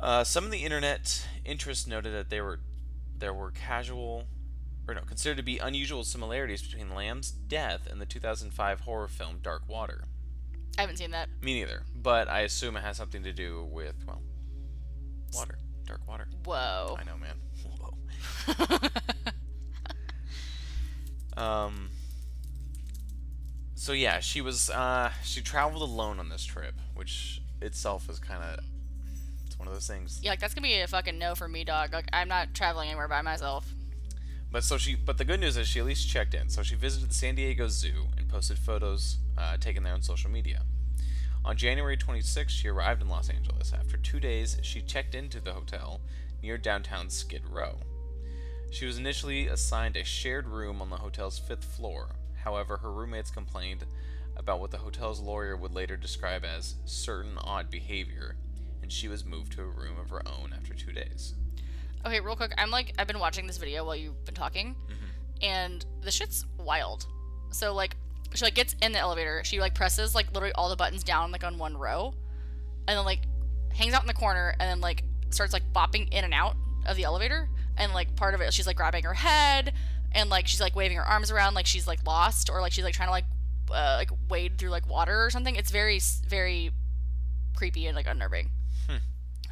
[0.00, 2.60] Uh, some of the internet interest noted that they were
[3.16, 4.24] there were casual
[4.86, 9.40] or no considered to be unusual similarities between Lam's death and the 2005 horror film
[9.42, 10.04] Dark Water.
[10.78, 11.28] I haven't seen that.
[11.42, 14.22] Me neither, but I assume it has something to do with well,
[15.34, 16.28] water, dark water.
[16.44, 16.96] Whoa.
[16.98, 17.36] I know, man.
[21.36, 21.42] Whoa.
[21.42, 21.90] um.
[23.78, 28.42] So yeah, she was uh, she traveled alone on this trip, which itself is kind
[28.42, 28.64] of
[29.46, 30.18] it's one of those things.
[30.20, 31.92] yeah, like that's gonna be a fucking no for me, dog.
[31.92, 33.72] Like I'm not traveling anywhere by myself.
[34.50, 36.48] But so she, but the good news is she at least checked in.
[36.48, 40.30] So she visited the San Diego Zoo and posted photos uh, taken there on social
[40.30, 40.62] media.
[41.44, 43.72] On January 26th, she arrived in Los Angeles.
[43.72, 46.00] After two days, she checked into the hotel
[46.42, 47.78] near downtown Skid Row.
[48.72, 52.08] She was initially assigned a shared room on the hotel's fifth floor.
[52.44, 53.84] However, her roommates complained
[54.36, 58.36] about what the hotel's lawyer would later describe as certain odd behavior,
[58.82, 61.34] and she was moved to a room of her own after two days.
[62.06, 62.52] Okay, real quick.
[62.56, 65.44] I'm like I've been watching this video while you've been talking, mm-hmm.
[65.44, 67.06] and the shit's wild.
[67.50, 67.96] So like
[68.34, 69.42] she like gets in the elevator.
[69.44, 72.14] She like presses like literally all the buttons down like on one row,
[72.86, 73.20] and then like
[73.72, 76.96] hangs out in the corner, and then like starts like bopping in and out of
[76.96, 77.48] the elevator.
[77.76, 79.72] And like part of it, she's like grabbing her head,
[80.12, 82.84] and like she's like waving her arms around like she's like lost, or like she's
[82.84, 83.24] like trying to like
[83.70, 85.56] uh, like wade through like water or something.
[85.56, 86.70] It's very very
[87.56, 88.50] creepy and like unnerving.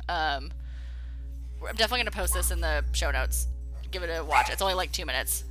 [0.08, 0.52] Um,
[1.68, 3.48] I'm definitely gonna post this in the show notes.
[3.90, 4.50] Give it a watch.
[4.50, 5.44] It's only like two minutes.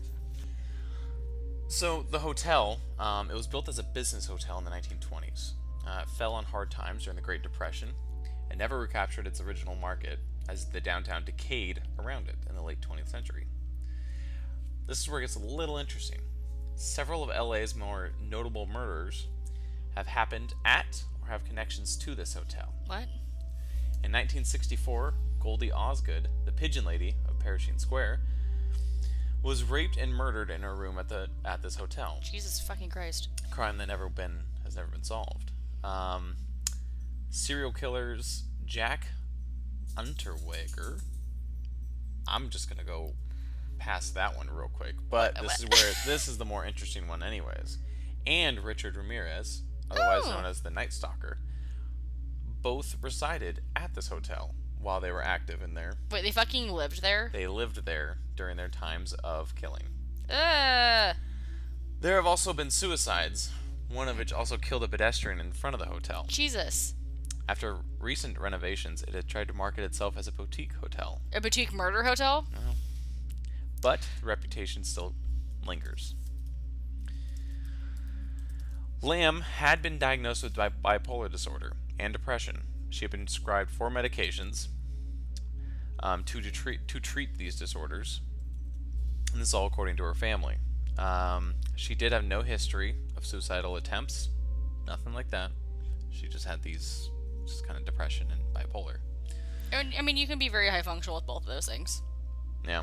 [1.68, 5.54] So the hotel, um, it was built as a business hotel in the 1920s.
[5.86, 7.90] Uh, it fell on hard times during the Great Depression,
[8.50, 12.80] and never recaptured its original market as the downtown decayed around it in the late
[12.82, 13.48] 20th century.
[14.88, 16.20] This is where it gets a little interesting.
[16.76, 19.28] Several of LA's more notable murders
[19.96, 22.74] have happened at or have connections to this hotel.
[22.86, 23.08] What?
[24.04, 28.20] In 1964, Goldie Osgood, the pigeon lady of Pershing Square,
[29.42, 32.20] was raped and murdered in her room at the at this hotel.
[32.22, 33.30] Jesus fucking Christ.
[33.52, 35.52] Crime that never been has never been solved.
[35.84, 36.36] Um,
[37.30, 39.08] serial killers Jack
[39.96, 41.02] Unterweger.
[42.28, 43.14] I'm just gonna go
[43.78, 47.22] past that one real quick, but this is where this is the more interesting one,
[47.24, 47.78] anyways.
[48.28, 50.32] And Richard Ramirez, otherwise Oh.
[50.32, 51.38] known as the Night Stalker,
[52.62, 55.94] both resided at this hotel while they were active in there.
[56.12, 57.30] Wait, they fucking lived there?
[57.34, 59.84] They lived there during their times of killing.
[60.30, 61.14] Uh,
[62.02, 63.52] There have also been suicides,
[63.90, 66.26] one of which also killed a pedestrian in front of the hotel.
[66.28, 66.94] Jesus.
[67.48, 71.72] After recent renovations, it had tried to market itself as a boutique hotel, A boutique
[71.72, 72.48] murder hotel?
[73.86, 75.14] But the reputation still
[75.64, 76.16] lingers.
[79.04, 82.64] Lam had been diagnosed with bi- bipolar disorder and depression.
[82.90, 84.70] She had been prescribed four medications
[86.02, 88.22] um, to, to, treat, to treat these disorders.
[89.32, 90.56] And this is all according to her family.
[90.98, 94.30] Um, she did have no history of suicidal attempts,
[94.88, 95.52] nothing like that.
[96.10, 97.12] She just had these,
[97.46, 98.96] just kind of depression and bipolar.
[99.72, 102.02] I mean- I mean, you can be very high functional with both of those things.
[102.68, 102.82] Yeah.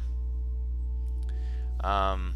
[1.83, 2.35] Um.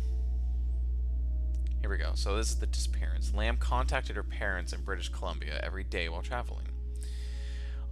[1.80, 2.12] Here we go.
[2.14, 3.32] So this is the disappearance.
[3.32, 6.66] Lam contacted her parents in British Columbia every day while traveling.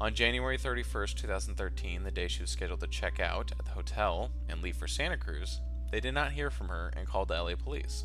[0.00, 4.32] On January 31st, 2013, the day she was scheduled to check out at the hotel
[4.48, 5.60] and leave for Santa Cruz,
[5.92, 8.04] they did not hear from her and called the LA police.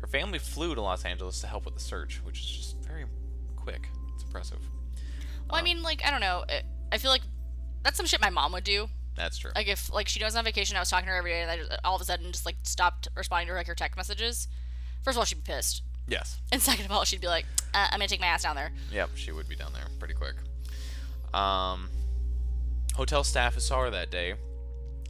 [0.00, 3.04] Her family flew to Los Angeles to help with the search, which is just very
[3.56, 3.88] quick.
[4.14, 4.60] It's impressive.
[5.50, 6.44] Well, I mean, like, I don't know.
[6.90, 7.22] I feel like
[7.82, 8.88] that's some shit my mom would do.
[9.16, 9.50] That's true.
[9.54, 11.50] Like, if, like, she goes on vacation, I was talking to her every day, and
[11.50, 13.96] I just, all of a sudden just, like, stopped responding to her, like, her text
[13.96, 14.48] messages.
[15.02, 15.82] First of all, she'd be pissed.
[16.08, 16.38] yes.
[16.52, 17.44] And second of all, she'd be like,
[17.74, 18.72] uh, I'm gonna take my ass down there.
[18.92, 20.34] Yep, she would be down there pretty quick.
[21.34, 21.88] Um,
[22.94, 24.34] hotel staff who saw her that day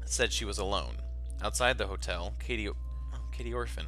[0.05, 0.97] said she was alone.
[1.43, 2.75] Outside the hotel, Katie, oh,
[3.33, 3.87] Katie Orphan,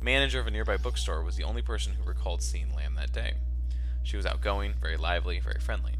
[0.00, 3.34] manager of a nearby bookstore, was the only person who recalled seeing Lam that day.
[4.02, 5.92] She was outgoing, very lively, very friendly.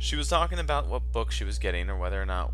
[0.00, 2.52] She was talking about what book she was getting or whether or not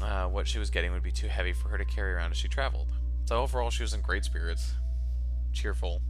[0.00, 2.38] uh, what she was getting would be too heavy for her to carry around as
[2.38, 2.88] she traveled.
[3.26, 4.72] So overall, she was in great spirits,
[5.52, 6.00] cheerful,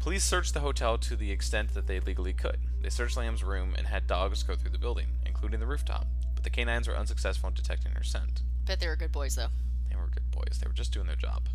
[0.00, 2.60] Police searched the hotel to the extent that they legally could.
[2.80, 6.44] They searched Lam's room and had dogs go through the building, including the rooftop, but
[6.44, 8.42] the canines were unsuccessful in detecting her scent.
[8.64, 9.48] Bet they were good boys, though.
[9.90, 11.48] They were good boys, they were just doing their job.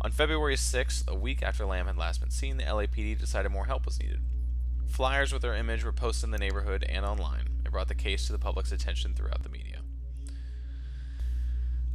[0.00, 3.66] On February 6th, a week after Lam had last been seen, the LAPD decided more
[3.66, 4.20] help was needed.
[4.88, 7.48] Flyers with her image were posted in the neighborhood and online.
[7.64, 9.80] It brought the case to the public's attention throughout the media.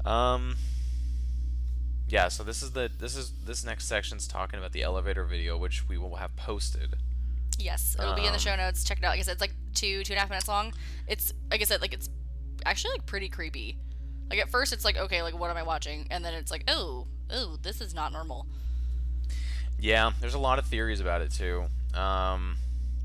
[0.06, 0.56] Um,
[2.08, 5.58] yeah, so this is the this is this next section's talking about the elevator video,
[5.58, 6.96] which we will have posted
[7.62, 8.86] Yes, it'll be in the Um, show notes.
[8.86, 9.10] Check it out.
[9.10, 10.74] Like I said, it's like two, two and a half minutes long.
[11.08, 12.10] It's like I said, like it's
[12.66, 13.78] actually like pretty creepy.
[14.30, 16.08] Like at first, it's like okay, like what am I watching?
[16.10, 18.48] And then it's like, oh, oh, this is not normal.
[19.78, 21.66] Yeah, there's a lot of theories about it too.
[21.94, 22.56] Um,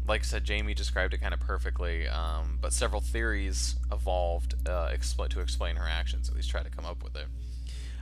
[0.06, 4.90] like I said, Jamie described it kind of perfectly, um, but several theories evolved uh,
[4.94, 6.28] expl- to explain her actions.
[6.28, 7.26] At least try to come up with it.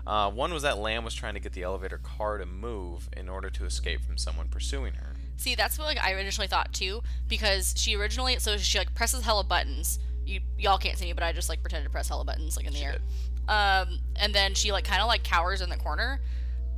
[0.07, 3.29] Uh, one was that Lam was trying to get the elevator car to move in
[3.29, 5.15] order to escape from someone pursuing her.
[5.37, 9.23] See, that's what like I originally thought too, because she originally so she like presses
[9.23, 9.99] hella buttons.
[10.27, 12.67] You y'all can't see me, but I just like pretended to press hella buttons like
[12.67, 12.93] in the She air.
[12.93, 13.03] did.
[13.49, 16.21] Um, and then she like kind of like cowers in the corner,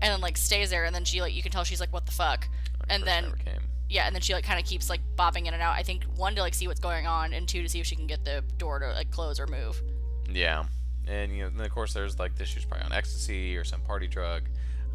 [0.03, 2.05] and then like stays there, and then she like you can tell she's like what
[2.07, 2.47] the fuck,
[2.89, 3.61] and then came.
[3.95, 5.77] Yeah, and then she like kind of keeps like bobbing in and out.
[5.77, 7.95] I think one to like see what's going on, and two to see if she
[7.95, 9.81] can get the door to like close or move.
[10.29, 10.65] Yeah,
[11.07, 12.49] and you know, and of course, there's like this.
[12.49, 14.43] She was probably on ecstasy or some party drug.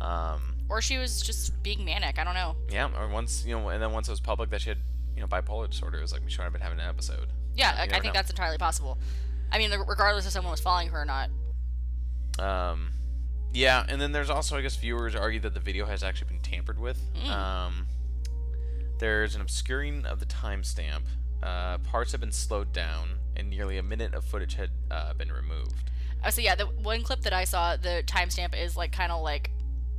[0.02, 2.20] Um, Or she was just being manic.
[2.20, 2.58] I don't know.
[2.70, 4.80] yeah, or once you know, and then once it was public that she had
[5.16, 7.30] you know bipolar disorder, it was like she might have been having an episode.
[7.56, 8.12] Yeah, I, I think know.
[8.14, 8.98] that's entirely possible.
[9.50, 11.30] I mean, regardless if someone was following her or not.
[12.38, 12.92] Um,
[13.54, 16.42] yeah, and then there's also, I guess, viewers argue that the video has actually been
[16.42, 17.00] tampered with.
[17.16, 17.30] Mm.
[17.30, 17.88] Um,
[19.00, 21.04] there's an obscuring of the timestamp.
[21.42, 25.32] Uh, parts have been slowed down, and nearly a minute of footage had uh, been
[25.32, 25.90] removed.
[26.24, 29.22] Uh, so yeah, the one clip that I saw, the timestamp is like kind of
[29.22, 29.52] like,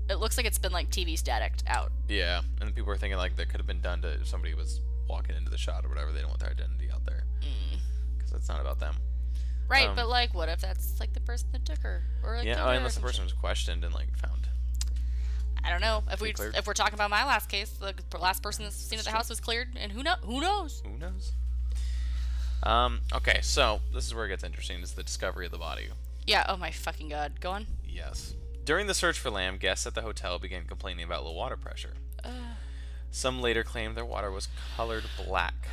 [0.08, 1.92] it looks like it's been like TV static out.
[2.08, 5.34] Yeah, and people are thinking like that could have been done to somebody was walking
[5.36, 6.12] into the shot or whatever.
[6.12, 7.24] They don't want their identity out there
[8.18, 8.94] because it's not about them.
[9.68, 12.44] Right, Um, but like, what if that's like the person that took her, or like
[12.44, 14.48] yeah, oh, unless the person was questioned and like found.
[15.64, 16.02] I don't know.
[16.10, 19.04] If we if we're talking about my last case, the last person that's seen at
[19.04, 20.82] the house was cleared, and who know who knows?
[20.84, 21.32] Who knows?
[22.62, 23.00] Um.
[23.14, 25.88] Okay, so this is where it gets interesting: is the discovery of the body.
[26.26, 26.44] Yeah.
[26.48, 27.40] Oh my fucking god.
[27.40, 27.66] Go on.
[27.86, 28.34] Yes.
[28.64, 31.94] During the search for Lam, guests at the hotel began complaining about low water pressure.
[33.10, 35.68] Some later claimed their water was colored black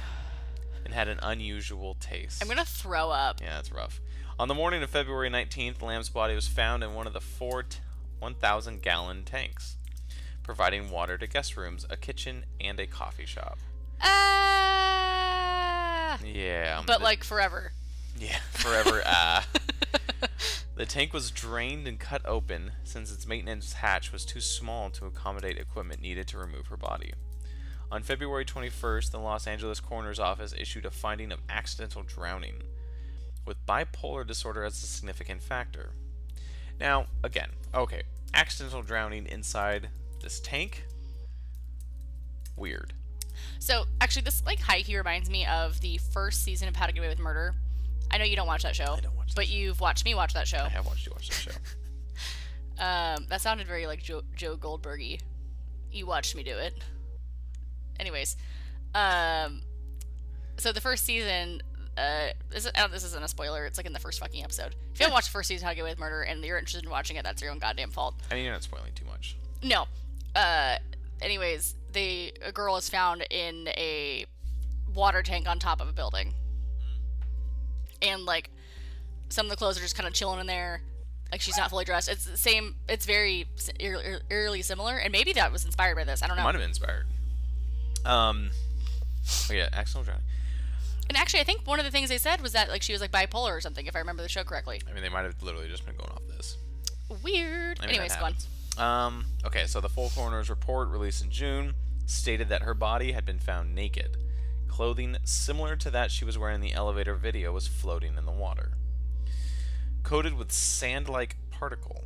[0.84, 2.41] and had an unusual taste.
[2.41, 3.41] I'm gonna throw up.
[3.41, 4.02] Yeah, it's rough.
[4.39, 7.63] On the morning of February 19th, Lam's body was found in one of the four
[7.63, 7.80] t-
[8.19, 9.77] 1,000 gallon tanks,
[10.47, 13.60] providing water to guest rooms, a kitchen, and a coffee shop.
[14.79, 16.17] Ah.
[16.25, 16.81] Yeah.
[16.88, 17.73] But the- like forever.
[18.17, 19.03] Yeah, forever.
[19.05, 19.45] Ah.
[20.75, 25.07] The tank was drained and cut open since its maintenance hatch was too small to
[25.07, 27.13] accommodate equipment needed to remove her body.
[27.91, 32.62] On February 21st, the Los Angeles coroner's office issued a finding of accidental drowning,
[33.43, 35.93] with bipolar disorder as a significant factor.
[36.79, 38.03] Now, again, okay,
[38.36, 39.89] accidental drowning inside
[40.21, 40.86] this tank?
[42.56, 42.93] Weird.
[43.60, 46.91] So actually, this like high key reminds me of the first season of How to
[46.91, 47.53] Get Away with Murder.
[48.10, 50.15] I know you don't watch that show, I don't watch that but you've watched me
[50.15, 50.60] watch that show.
[50.60, 51.51] I have watched you watch that show.
[52.80, 55.19] Um, that sounded very like Joe, Joe Goldbergy.
[55.91, 56.75] You watched me do it.
[57.99, 58.38] Anyways,
[58.93, 59.62] um,
[60.58, 61.63] so the first season,
[61.97, 63.65] uh, this, is, I don't, this isn't a spoiler.
[63.65, 64.75] It's like in the first fucking episode.
[64.93, 66.43] If you haven't watched the first season, of How to Get Away with Murder, and
[66.43, 68.15] you're interested in watching it, that's your own goddamn fault.
[68.30, 69.38] I mean, you're not spoiling too much.
[69.63, 69.88] No.
[70.38, 70.78] Uh,
[71.21, 74.26] anyways, they a girl is found in a
[74.93, 76.34] water tank on top of a building,
[78.02, 78.50] and like
[79.30, 80.82] some of the clothes are just kind of chilling in there.
[81.32, 82.08] Like she's not fully dressed.
[82.08, 82.76] It's the same.
[82.88, 86.21] It's very s- eer- eer- eerily similar, and maybe that was inspired by this.
[86.23, 86.43] I don't know.
[86.43, 87.06] Might have been inspired.
[88.06, 88.52] Um,
[89.50, 90.23] oh yeah, accidental drowning.
[91.10, 93.02] And actually, I think one of the things they said was that like she was
[93.02, 94.82] like bipolar or something, if I remember the show correctly.
[94.89, 96.58] I mean, they might have literally just been going off this.
[97.23, 97.80] Weird.
[97.82, 98.36] I mean, Anyways, go on.
[98.78, 101.74] Um, okay, so the full coroner's report released in June
[102.06, 104.18] stated that her body had been found naked.
[104.68, 108.32] Clothing similar to that she was wearing in the elevator video was floating in the
[108.32, 108.74] water,
[110.04, 112.04] coated with sand-like particle.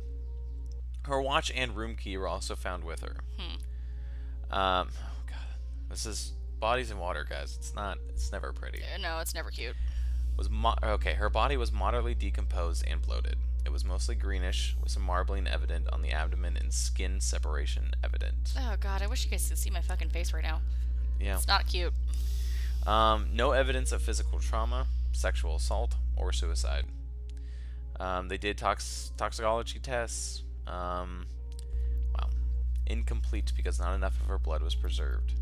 [1.04, 3.16] Her watch and room key were also found with her.
[3.38, 4.56] Hmm.
[4.56, 5.36] Um, oh god,
[5.90, 7.56] this is bodies in water, guys.
[7.58, 7.98] It's not.
[8.10, 8.80] It's never pretty.
[8.82, 9.74] Uh, No, it's never cute.
[10.36, 11.14] was mo- okay.
[11.14, 13.36] Her body was moderately decomposed and bloated.
[13.64, 18.52] It was mostly greenish, with some marbling evident on the abdomen and skin separation evident.
[18.58, 20.60] Oh god, I wish you guys could see my fucking face right now.
[21.20, 21.36] Yeah.
[21.36, 21.92] It's not cute.
[22.86, 26.84] Um, no evidence of physical trauma, sexual assault, or suicide.
[28.00, 30.42] Um, they did tox- toxicology tests.
[30.66, 31.26] Um,
[32.18, 32.28] wow.
[32.86, 35.34] Incomplete because not enough of her blood was preserved.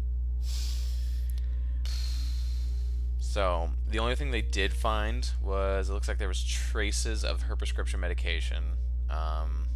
[3.31, 7.43] So the only thing they did find was it looks like there was traces of
[7.43, 8.65] her prescription medication,
[9.09, 9.69] um,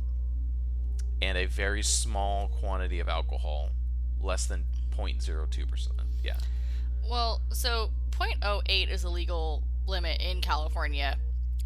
[1.23, 3.69] and a very small quantity of alcohol,
[4.21, 4.65] less than
[4.99, 6.01] 0.02 percent.
[6.21, 6.35] Yeah.
[7.09, 11.17] Well, so 0.08 is a legal limit in California.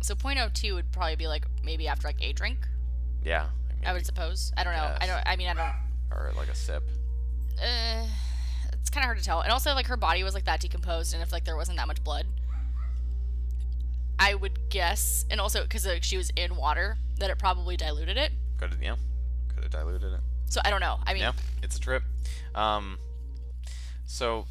[0.02, 2.58] So 0.02 would probably be like maybe after like a drink,
[3.24, 3.46] Yeah.
[3.86, 4.52] I would suppose.
[4.58, 4.94] I don't know.
[5.00, 5.72] I don't I mean I don't
[6.10, 6.82] or like a sip.
[7.62, 8.04] uh
[8.88, 9.42] it's kind of hard to tell.
[9.42, 11.86] And also, like her body was like that decomposed, and if like there wasn't that
[11.86, 12.26] much blood,
[14.18, 18.16] I would guess, and also because like, she was in water, that it probably diluted
[18.16, 18.32] it.
[18.56, 18.96] Could have, yeah,
[19.48, 20.20] could have diluted it.
[20.46, 20.96] So I don't know.
[21.06, 21.32] I mean, Yeah,
[21.62, 22.02] it's a trip.
[22.54, 22.96] Um,
[24.06, 24.46] so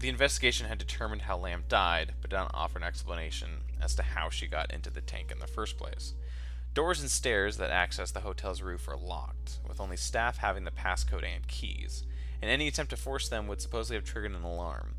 [0.00, 4.02] the investigation had determined how Lam died, but did not offer an explanation as to
[4.02, 6.14] how she got into the tank in the first place.
[6.74, 10.70] Doors and stairs that access the hotel's roof are locked, with only staff having the
[10.72, 12.04] passcode and keys,
[12.40, 14.94] and any attempt to force them would supposedly have triggered an alarm.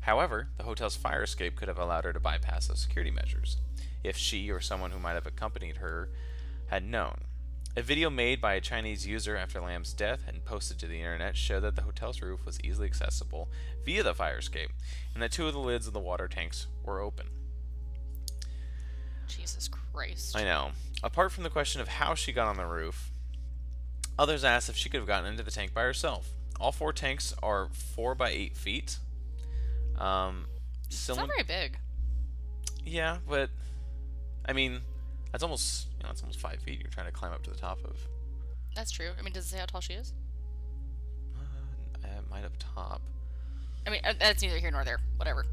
[0.00, 3.58] However, the hotel's fire escape could have allowed her to bypass those security measures,
[4.02, 6.10] if she or someone who might have accompanied her
[6.66, 7.22] had known.
[7.74, 11.36] A video made by a Chinese user after Lam's death and posted to the internet
[11.36, 13.48] showed that the hotel's roof was easily accessible
[13.84, 14.70] via the fire escape,
[15.14, 17.28] and that two of the lids of the water tanks were open.
[19.26, 20.36] Jesus Christ.
[20.36, 20.72] I know.
[21.02, 23.10] Apart from the question of how she got on the roof,
[24.18, 26.34] others asked if she could have gotten into the tank by herself.
[26.62, 28.98] All four tanks are four by eight feet.
[29.98, 30.46] Um,
[30.86, 31.76] It's not very big.
[32.84, 33.50] yeah, but
[34.46, 34.80] I mean,
[35.32, 36.78] that's almost you know, that's almost five feet.
[36.80, 37.96] You're trying to climb up to the top of.
[38.76, 39.10] That's true.
[39.18, 40.14] I mean, does it say how tall she is?
[42.04, 43.02] Uh, might up top.
[43.84, 45.00] I mean, uh, that's neither here nor there.
[45.16, 45.44] Whatever.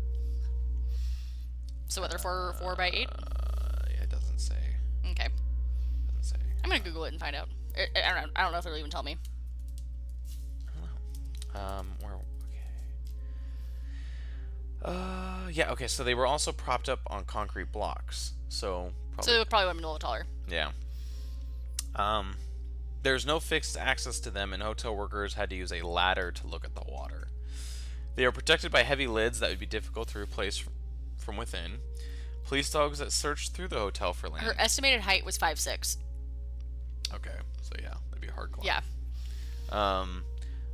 [1.88, 3.10] So whether four four by eight.
[3.10, 4.53] Uh, yeah, it doesn't say.
[5.10, 5.28] Okay.
[6.07, 6.36] Doesn't say.
[6.64, 7.49] I'm gonna Google it and find out.
[7.76, 8.32] I, I don't know.
[8.36, 9.18] I don't know if it'll even tell me.
[11.53, 11.79] I don't know.
[11.79, 12.13] Um, where?
[12.13, 12.23] Okay.
[14.83, 15.71] Uh, yeah.
[15.71, 15.87] Okay.
[15.87, 18.33] So they were also propped up on concrete blocks.
[18.49, 19.33] So probably.
[19.33, 20.25] So it probably would be a little taller.
[20.49, 20.71] yeah.
[21.95, 22.35] Um,
[23.01, 26.47] there's no fixed access to them, and hotel workers had to use a ladder to
[26.47, 27.29] look at the water.
[28.15, 30.73] They are protected by heavy lids that would be difficult to replace from,
[31.17, 31.79] from within.
[32.45, 34.43] Police dogs that searched through the hotel for Lam.
[34.43, 35.97] Her estimated height was five six.
[37.13, 38.65] okay, so yeah, that'd be a hard climb.
[38.65, 38.81] Yeah.
[39.71, 40.23] Um,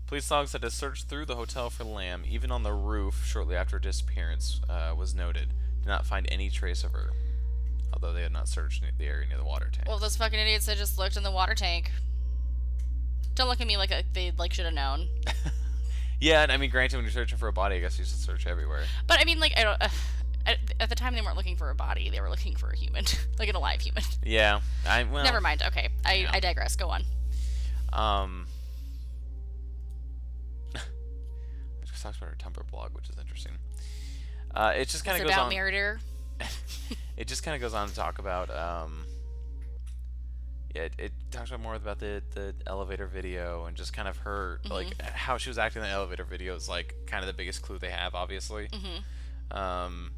[0.08, 3.56] police dogs had to search through the hotel for Lam, even on the roof shortly
[3.56, 5.50] after her disappearance uh, was noted.
[5.82, 7.12] Did not find any trace of her,
[7.94, 9.88] although they had not searched the area near the water tank.
[9.88, 11.92] Well, those fucking idiots that just looked in the water tank.
[13.36, 15.08] Don't look at me like they like should have known.
[16.22, 18.18] yeah, and I mean, granted, when you're searching for a body, I guess you should
[18.18, 18.84] search everywhere.
[19.08, 19.82] But I mean, like I don't.
[19.82, 19.90] Uh,
[20.48, 22.76] at, at the time, they weren't looking for a body; they were looking for a
[22.78, 23.06] human,
[23.40, 24.04] like an alive human.
[24.24, 25.64] Yeah, I well, Never mind.
[25.68, 26.32] Okay, I, Yeah.
[26.34, 26.76] I digress.
[26.76, 27.04] Go on.
[27.92, 28.45] Um,
[32.06, 33.54] talks about her Tumblr blog, which is interesting.
[34.54, 35.52] Uh, it just kind of goes about on.
[35.52, 36.00] Meridir.
[37.18, 39.06] it just kind of goes on to talk about um
[40.76, 44.18] yeah it, it talks about more about the the elevator video and just kind of
[44.18, 47.34] her like how she was acting in the elevator video is like kind of the
[47.34, 49.58] biggest clue they have obviously Mhm.
[49.58, 50.12] um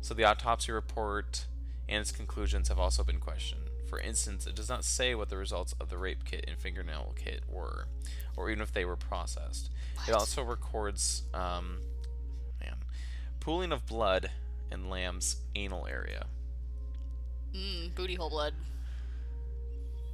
[0.00, 1.46] so the autopsy report
[1.88, 3.61] and its conclusions have also been questioned
[3.92, 7.14] for instance it does not say what the results of the rape kit and fingernail
[7.16, 7.86] kit were
[8.36, 9.70] or even if they were processed
[10.08, 11.80] it also records um
[12.60, 12.76] man
[13.40, 14.30] pooling of blood
[14.72, 16.26] in Lam's anal area.
[17.54, 18.54] Mm, booty hole blood.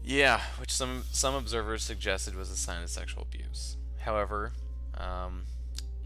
[0.05, 3.77] Yeah, which some some observers suggested was a sign of sexual abuse.
[3.99, 4.53] However,
[4.97, 5.45] um,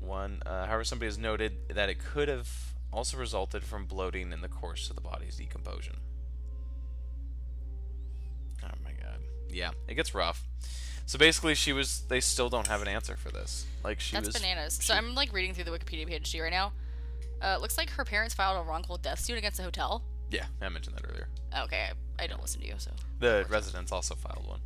[0.01, 2.49] one uh, however somebody has noted that it could have
[2.93, 5.97] also resulted from bloating in the course of the body's decomposition.
[9.53, 10.43] Yeah, it gets rough.
[11.07, 12.03] So basically, she was.
[12.09, 13.67] They still don't have an answer for this.
[13.85, 14.37] Like she That's was.
[14.37, 14.75] bananas.
[14.81, 16.73] So she- I'm like reading through the Wikipedia page right now.
[17.41, 20.03] Uh, it looks like her parents filed a wrongful death suit against the hotel.
[20.31, 21.29] Yeah, I mentioned that earlier.
[21.65, 21.89] Okay,
[22.19, 22.93] I, I don't listen to you, so.
[23.19, 24.61] The residents also filed one.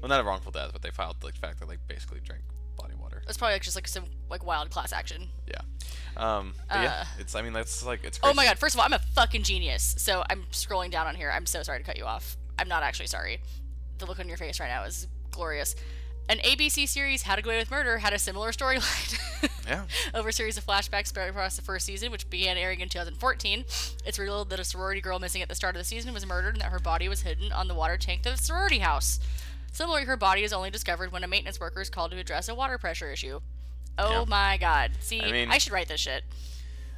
[0.00, 2.42] Well, not a wrongful death, but they filed like, the fact that like basically drank
[2.76, 3.22] body water.
[3.28, 5.28] It's probably like, just like some like wild class action.
[5.46, 5.60] Yeah.
[6.16, 6.54] Um.
[6.68, 7.34] But yeah, Uh, it's.
[7.34, 8.18] I mean, that's like it's.
[8.22, 9.94] Oh my god, first of all, I'm a fucking genius.
[9.98, 11.30] So I'm scrolling down on here.
[11.30, 12.36] I'm so sorry to cut you off.
[12.58, 13.42] I'm not actually sorry.
[14.00, 15.76] The look on your face right now is glorious.
[16.28, 19.18] An ABC series, How to Get Away with Murder, had a similar storyline.
[19.68, 19.84] Yeah.
[20.14, 23.64] Over a series of flashbacks spread across the first season, which began airing in 2014,
[24.04, 26.54] it's revealed that a sorority girl missing at the start of the season was murdered
[26.54, 29.20] and that her body was hidden on the water tank of the sorority house.
[29.70, 32.54] Similarly, her body is only discovered when a maintenance worker is called to address a
[32.54, 33.38] water pressure issue.
[33.96, 34.24] Oh Yeah.
[34.26, 34.92] my god.
[34.98, 36.24] See, I I, should write this shit.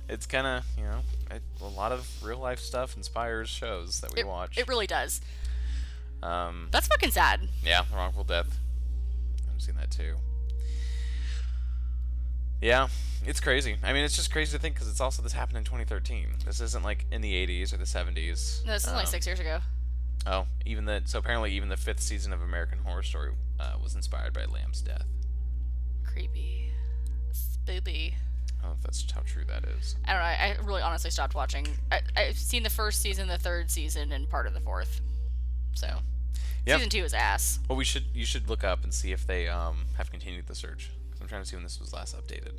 [0.09, 1.01] It's kind of you know
[1.31, 4.57] it, a lot of real life stuff inspires shows that we It, watch.
[4.57, 5.21] it really does.
[6.23, 6.69] Um.
[6.71, 7.41] That's fucking sad.
[7.65, 8.59] Yeah, wrongful death.
[9.55, 10.15] I've seen that too.
[12.61, 12.89] Yeah,
[13.27, 13.77] it's crazy.
[13.83, 16.29] I mean, it's just crazy to think because it's also this happened in 2013.
[16.47, 18.65] This isn't like in the 80s or the 70s.
[18.65, 19.59] No, this is like Um, six years ago.
[20.25, 23.97] Oh, even the so apparently even the fifth season of American Horror Story uh, was
[23.97, 25.07] inspired by Lam's death.
[26.05, 26.71] Creepy.
[27.33, 28.15] spooky.
[28.61, 29.97] I don't know if that's how true that is.
[30.05, 30.25] I don't know.
[30.27, 31.67] I I really honestly stopped watching.
[31.91, 35.01] I, I've seen the first season, the third season, and part of the fourth.
[35.75, 35.99] So,
[36.67, 36.77] Yep.
[36.79, 37.59] season two is ass.
[37.69, 40.55] Well, we should you should look up and see if they um have continued the
[40.55, 40.91] search.
[41.11, 42.53] Cause I'm trying to see when this was last updated.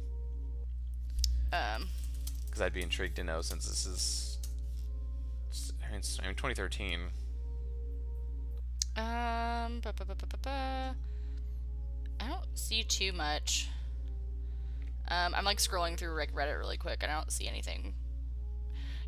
[1.53, 1.87] Um,
[2.45, 4.29] Because I'd be intrigued to know since this is.
[5.83, 7.11] I mean, it's- I mean 2013.
[8.95, 10.95] um, ba, ba, ba, ba, ba, ba.
[12.19, 13.67] I don't see too much.
[15.07, 17.93] Um, I'm like scrolling through like Reddit really quick, I don't see anything.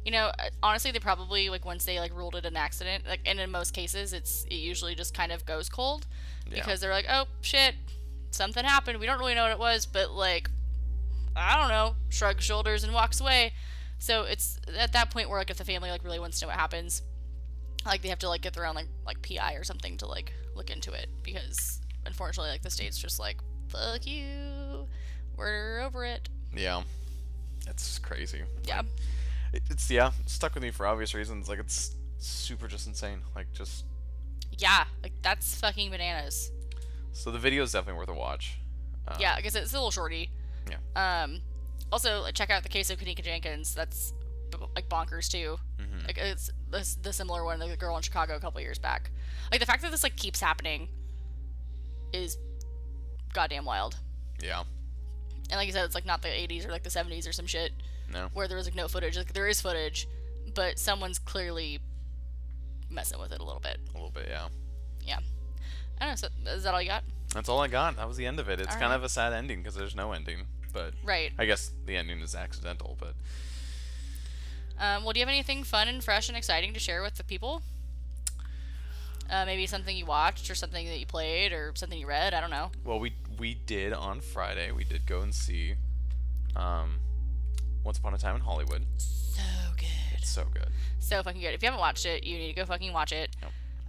[0.06, 3.22] You know, uh, honestly, they probably like once they like ruled it an accident, like,
[3.26, 6.06] and in most cases, it's it usually just kind of goes cold
[6.48, 6.54] Yeah.
[6.56, 7.74] because they're like, oh shit,
[8.30, 9.00] something happened.
[9.00, 10.50] We don't really know what it was, but like,
[11.36, 11.96] I don't know.
[12.10, 13.54] Shrugs shoulders and walks away.
[13.98, 16.50] So it's at that point where like if the family like really wants to know
[16.50, 17.02] what happens,
[17.84, 20.32] like they have to like get their own like like PI or something to like
[20.56, 23.38] look into it because unfortunately like the state's just like
[23.70, 24.88] fuck you,
[25.36, 26.30] we're over it.
[26.56, 26.84] Yeah.
[27.68, 28.44] It's crazy.
[28.66, 28.82] Yeah.
[28.82, 28.86] It-
[29.54, 31.48] It's yeah, stuck with me for obvious reasons.
[31.50, 33.20] Like it's super just insane.
[33.36, 33.86] Like just
[34.58, 36.52] Yeah, like that's fucking bananas.
[37.14, 38.58] so the video is definitely worth a watch.
[39.08, 40.30] Um, yeah, I guess it's a little shorty.
[40.70, 41.24] Yeah.
[41.24, 41.42] Um,
[41.92, 43.74] also like, check out the case of Kenneka Jenkins.
[43.76, 44.14] That's
[44.76, 45.58] like bonkers too.
[45.80, 46.06] mhm.
[46.08, 49.12] Like it's the, the similar one, the girl in Chicago a couple years back.
[49.52, 50.88] Like the fact that this like keeps happening
[52.14, 52.38] is
[53.34, 53.98] goddamn wild.
[54.42, 54.64] Yeah.
[55.50, 57.46] And like you said, it's like not the 80s or like the 70s or some
[57.46, 57.72] shit
[58.16, 58.30] No.
[58.34, 59.16] where there was like no footage.
[59.18, 60.08] Like there is footage,
[60.56, 61.80] but someone's clearly
[62.90, 63.78] messing with it a little bit.
[63.92, 64.28] A little bit.
[64.30, 64.48] Yeah.
[65.06, 65.20] Yeah.
[66.02, 66.30] I don't know.
[66.46, 67.04] So is that all you got?
[67.34, 67.98] That's all I got.
[67.98, 68.60] That was the end of it.
[68.60, 68.96] It's All kind right.
[68.96, 70.48] of a sad ending because there's no ending.
[70.74, 71.32] But Right.
[71.38, 72.96] I guess the ending is accidental.
[73.00, 73.14] But
[74.80, 77.24] Um, well, do you have anything fun and fresh and exciting to share with the
[77.24, 77.62] people?
[79.30, 82.34] Uh, maybe something you watched or something that you played or something you read.
[82.34, 82.72] I don't know.
[82.84, 84.72] well, we we did on Friday.
[84.72, 85.76] We did go and see,
[86.56, 87.00] um,
[87.86, 88.84] Once Upon a Time in Hollywood.
[88.98, 89.42] So
[89.78, 89.88] good.
[90.18, 90.68] It's so good.
[91.00, 91.54] So fucking good.
[91.54, 93.30] If you haven't watched it, you need to go fucking watch it.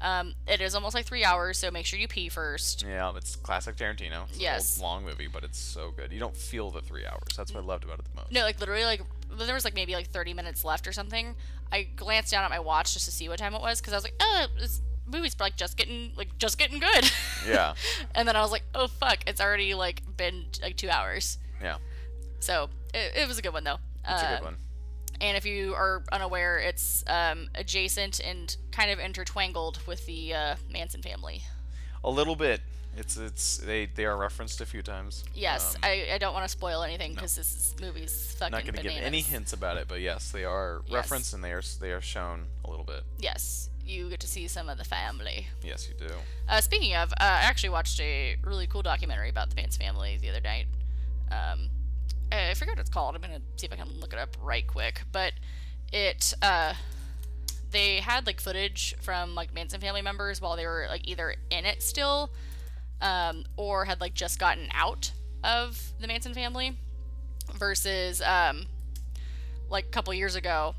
[0.03, 2.85] Um, it is almost like three hours, so make sure you pee first.
[2.87, 4.29] Yeah, it's classic Tarantino.
[4.29, 4.79] It's Yes.
[4.81, 6.13] long movie, but it's so good.
[6.13, 7.35] You don't feel the three hours.
[7.35, 8.31] That's what I loved about it the most.
[8.31, 9.01] No, like literally, like
[9.39, 11.35] there was like maybe like 30 minutes left or something.
[11.73, 13.97] I glanced down at my watch just to see what time it was because I
[13.97, 17.11] was like, oh, this movie's like just getting like just getting good.
[17.49, 17.73] Yeah.
[18.15, 21.39] and then I was like, oh fuck, it's already like been like two hours.
[21.63, 21.77] Yeah.
[22.41, 23.79] So it, it was a good one though.
[24.09, 24.57] It's a Uh, good one.
[25.21, 30.57] And if you are unaware, it's um, adjacent and kind of intertwangled with the uh,
[30.71, 31.43] Manson family.
[32.05, 32.61] A little bit.
[32.99, 35.25] It's it's they they are referenced a few times.
[35.35, 38.63] Yes, Um, I, I don't want to spoil anything because this is, movie's fucking not
[38.65, 40.95] going to give any hints about it, but yes, they are Yes.
[40.95, 43.03] referenced and they are they are shown a little bit.
[43.19, 45.49] Yes, you get to see some of the family.
[45.63, 46.15] Yes, you do.
[46.49, 50.17] Uh, speaking of, uh, I actually watched a really cool documentary about the Manson family
[50.19, 50.67] the other night.
[51.31, 51.69] Um,
[52.33, 53.15] I forget what it's called.
[53.15, 55.03] I'm gonna see if I can look it up right quick.
[55.13, 55.33] But
[55.93, 56.75] it, uh,
[57.71, 61.65] they had like footage from like Manson family members while they were like either in
[61.65, 62.31] it still,
[63.01, 65.13] um, or had like just gotten out
[65.45, 66.77] of the Manson family,
[67.55, 68.67] versus um,
[69.71, 70.75] like a couple years ago,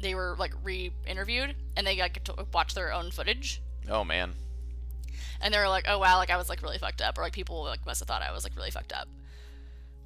[0.00, 4.32] they were like re-interviewed and they got to watch their own footage Oh man.
[5.40, 7.32] and they were like, "Oh wow, like I was like really fucked up," or like
[7.32, 9.08] people like must have thought I was like really fucked up.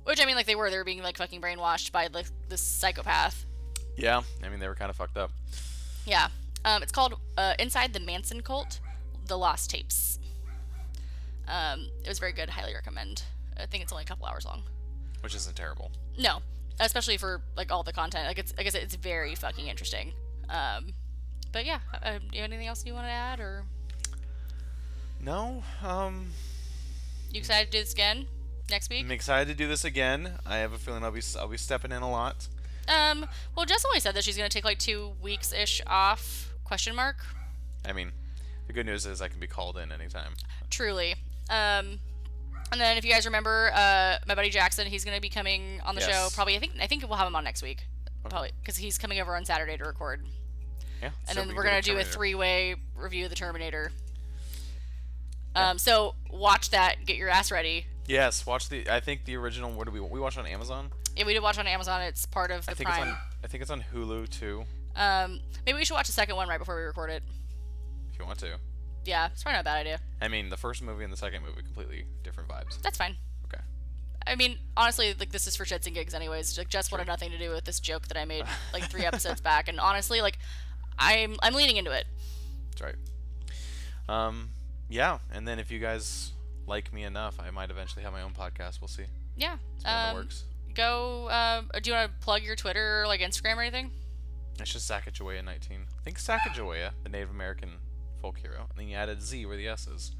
[0.06, 2.60] Which I mean, like they were, they were being like fucking brainwashed by like this
[2.60, 3.44] psychopath.
[3.96, 5.32] Yeah, I mean they were kind of fucked up.
[6.06, 6.28] Yeah,
[6.64, 8.78] um, it's called uh, "Inside the Manson Cult:
[9.26, 10.20] The Lost Tapes."
[11.48, 12.50] Um, it was very good.
[12.50, 13.24] Highly recommend.
[13.58, 14.62] I think it's only a couple hours long.
[15.22, 15.90] Which isn't terrible.
[16.16, 16.38] No,
[16.78, 18.28] especially for like all the content.
[18.28, 20.12] Like it's like I said, it's very fucking interesting.
[20.48, 20.92] Um,
[21.50, 23.64] but yeah, uh, do you have anything else you want to add, or
[25.20, 26.28] No, um,
[27.32, 28.28] you excited to do this again
[28.70, 29.04] next week?
[29.04, 30.32] I'm excited to do this again.
[30.46, 32.48] I have a feeling I'll be I'll be stepping in a lot.
[32.88, 36.52] Um, well, Jess always said that she's gonna take like two weeks ish off.
[36.64, 37.16] Question mark.
[37.84, 38.12] I mean,
[38.66, 40.32] the good news is I can be called in anytime.
[40.70, 41.14] Truly.
[41.48, 42.00] Um,
[42.72, 45.94] and then if you guys remember, uh, my buddy Jackson, he's gonna be coming on
[45.94, 46.28] the show.
[46.34, 47.86] Probably, I think, I think we'll have him on next week.
[48.28, 50.26] Probably because he's coming over on Saturday to record,
[51.00, 51.10] Yeah.
[51.28, 53.92] and so then we we're gonna do a three-way review of the Terminator.
[55.54, 57.04] Um, so watch that.
[57.06, 57.86] Get your ass ready.
[58.06, 58.88] Yes, watch the.
[58.88, 59.72] I think the original.
[59.72, 60.90] What did we we watched on Amazon?
[61.16, 62.02] Yeah, we did watch on Amazon.
[62.02, 63.02] It's part of the I think Prime.
[63.02, 63.18] it's on.
[63.44, 64.64] I think it's on Hulu too.
[64.94, 67.22] Um, maybe we should watch the second one right before we record it.
[68.12, 68.56] If you want to.
[69.04, 70.00] Yeah, it's probably not a bad idea.
[70.20, 72.80] I mean, the first movie and the second movie completely different vibes.
[72.82, 73.16] That's fine.
[73.46, 73.62] Okay.
[74.26, 76.56] I mean, honestly, like this is for shits and gigs, anyways.
[76.58, 79.40] Like, Jess wanted nothing to do with this joke that I made like three episodes
[79.40, 80.38] back, and honestly, like,
[80.98, 82.06] I'm I'm leaning into it.
[82.70, 82.94] That's right.
[84.08, 84.50] Um,
[84.88, 86.32] yeah, and then if you guys
[86.66, 88.80] like me enough, I might eventually have my own podcast.
[88.80, 89.04] We'll see.
[89.36, 89.56] Yeah.
[89.74, 90.44] It's been in the Um, works.
[90.74, 91.30] go.
[91.30, 93.90] Um, do you want to plug your Twitter or like Instagram or anything?
[94.58, 95.86] It's just Sacagawea 19.
[95.98, 97.72] I think Sacagawea, the Native American
[98.22, 100.12] folk hero, and then you added Z where the S is.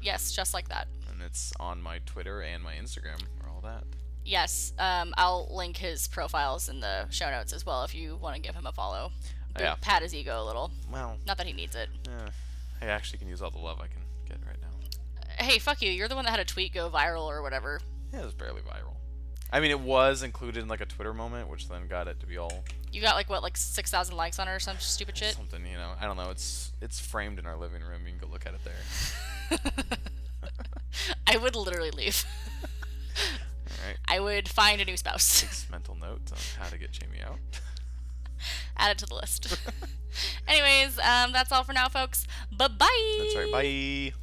[0.00, 0.88] Yes, just like that.
[1.10, 3.84] And it's on my Twitter and my Instagram or all that.
[4.24, 8.34] Yes, um, I'll link his profiles in the show notes as well if you want
[8.36, 9.12] to give him a follow.
[9.52, 9.76] But Yeah.
[9.80, 10.72] Pat his ego a little.
[10.90, 11.88] Well, Not that he needs it.
[12.06, 12.30] Yeah,
[12.80, 14.01] I actually can use all the love I can get right now.
[15.38, 15.90] Hey, fuck you.
[15.90, 17.80] You're the one that had a tweet go viral or whatever.
[18.12, 18.96] Yeah, it was barely viral.
[19.52, 22.26] I mean, it was included in like a Twitter moment, which then got it to
[22.26, 25.16] be all You got like what, like six thousand likes on it or some stupid
[25.16, 25.34] shit.
[25.34, 25.92] something, you know.
[26.00, 26.30] I don't know.
[26.30, 28.02] It's it's framed in our living room.
[28.06, 29.58] You can go look at it there.
[31.26, 32.24] I would literally leave.
[33.68, 33.96] All right.
[34.08, 35.40] I would find a new spouse.
[35.42, 37.38] Takes mental note on how to get Jamie out.
[38.76, 39.54] Add it to the list.
[40.48, 42.26] Anyways, um, that's all for now, folks.
[42.50, 43.16] Bye bye.
[43.18, 43.52] That's right.
[43.52, 44.21] Bye.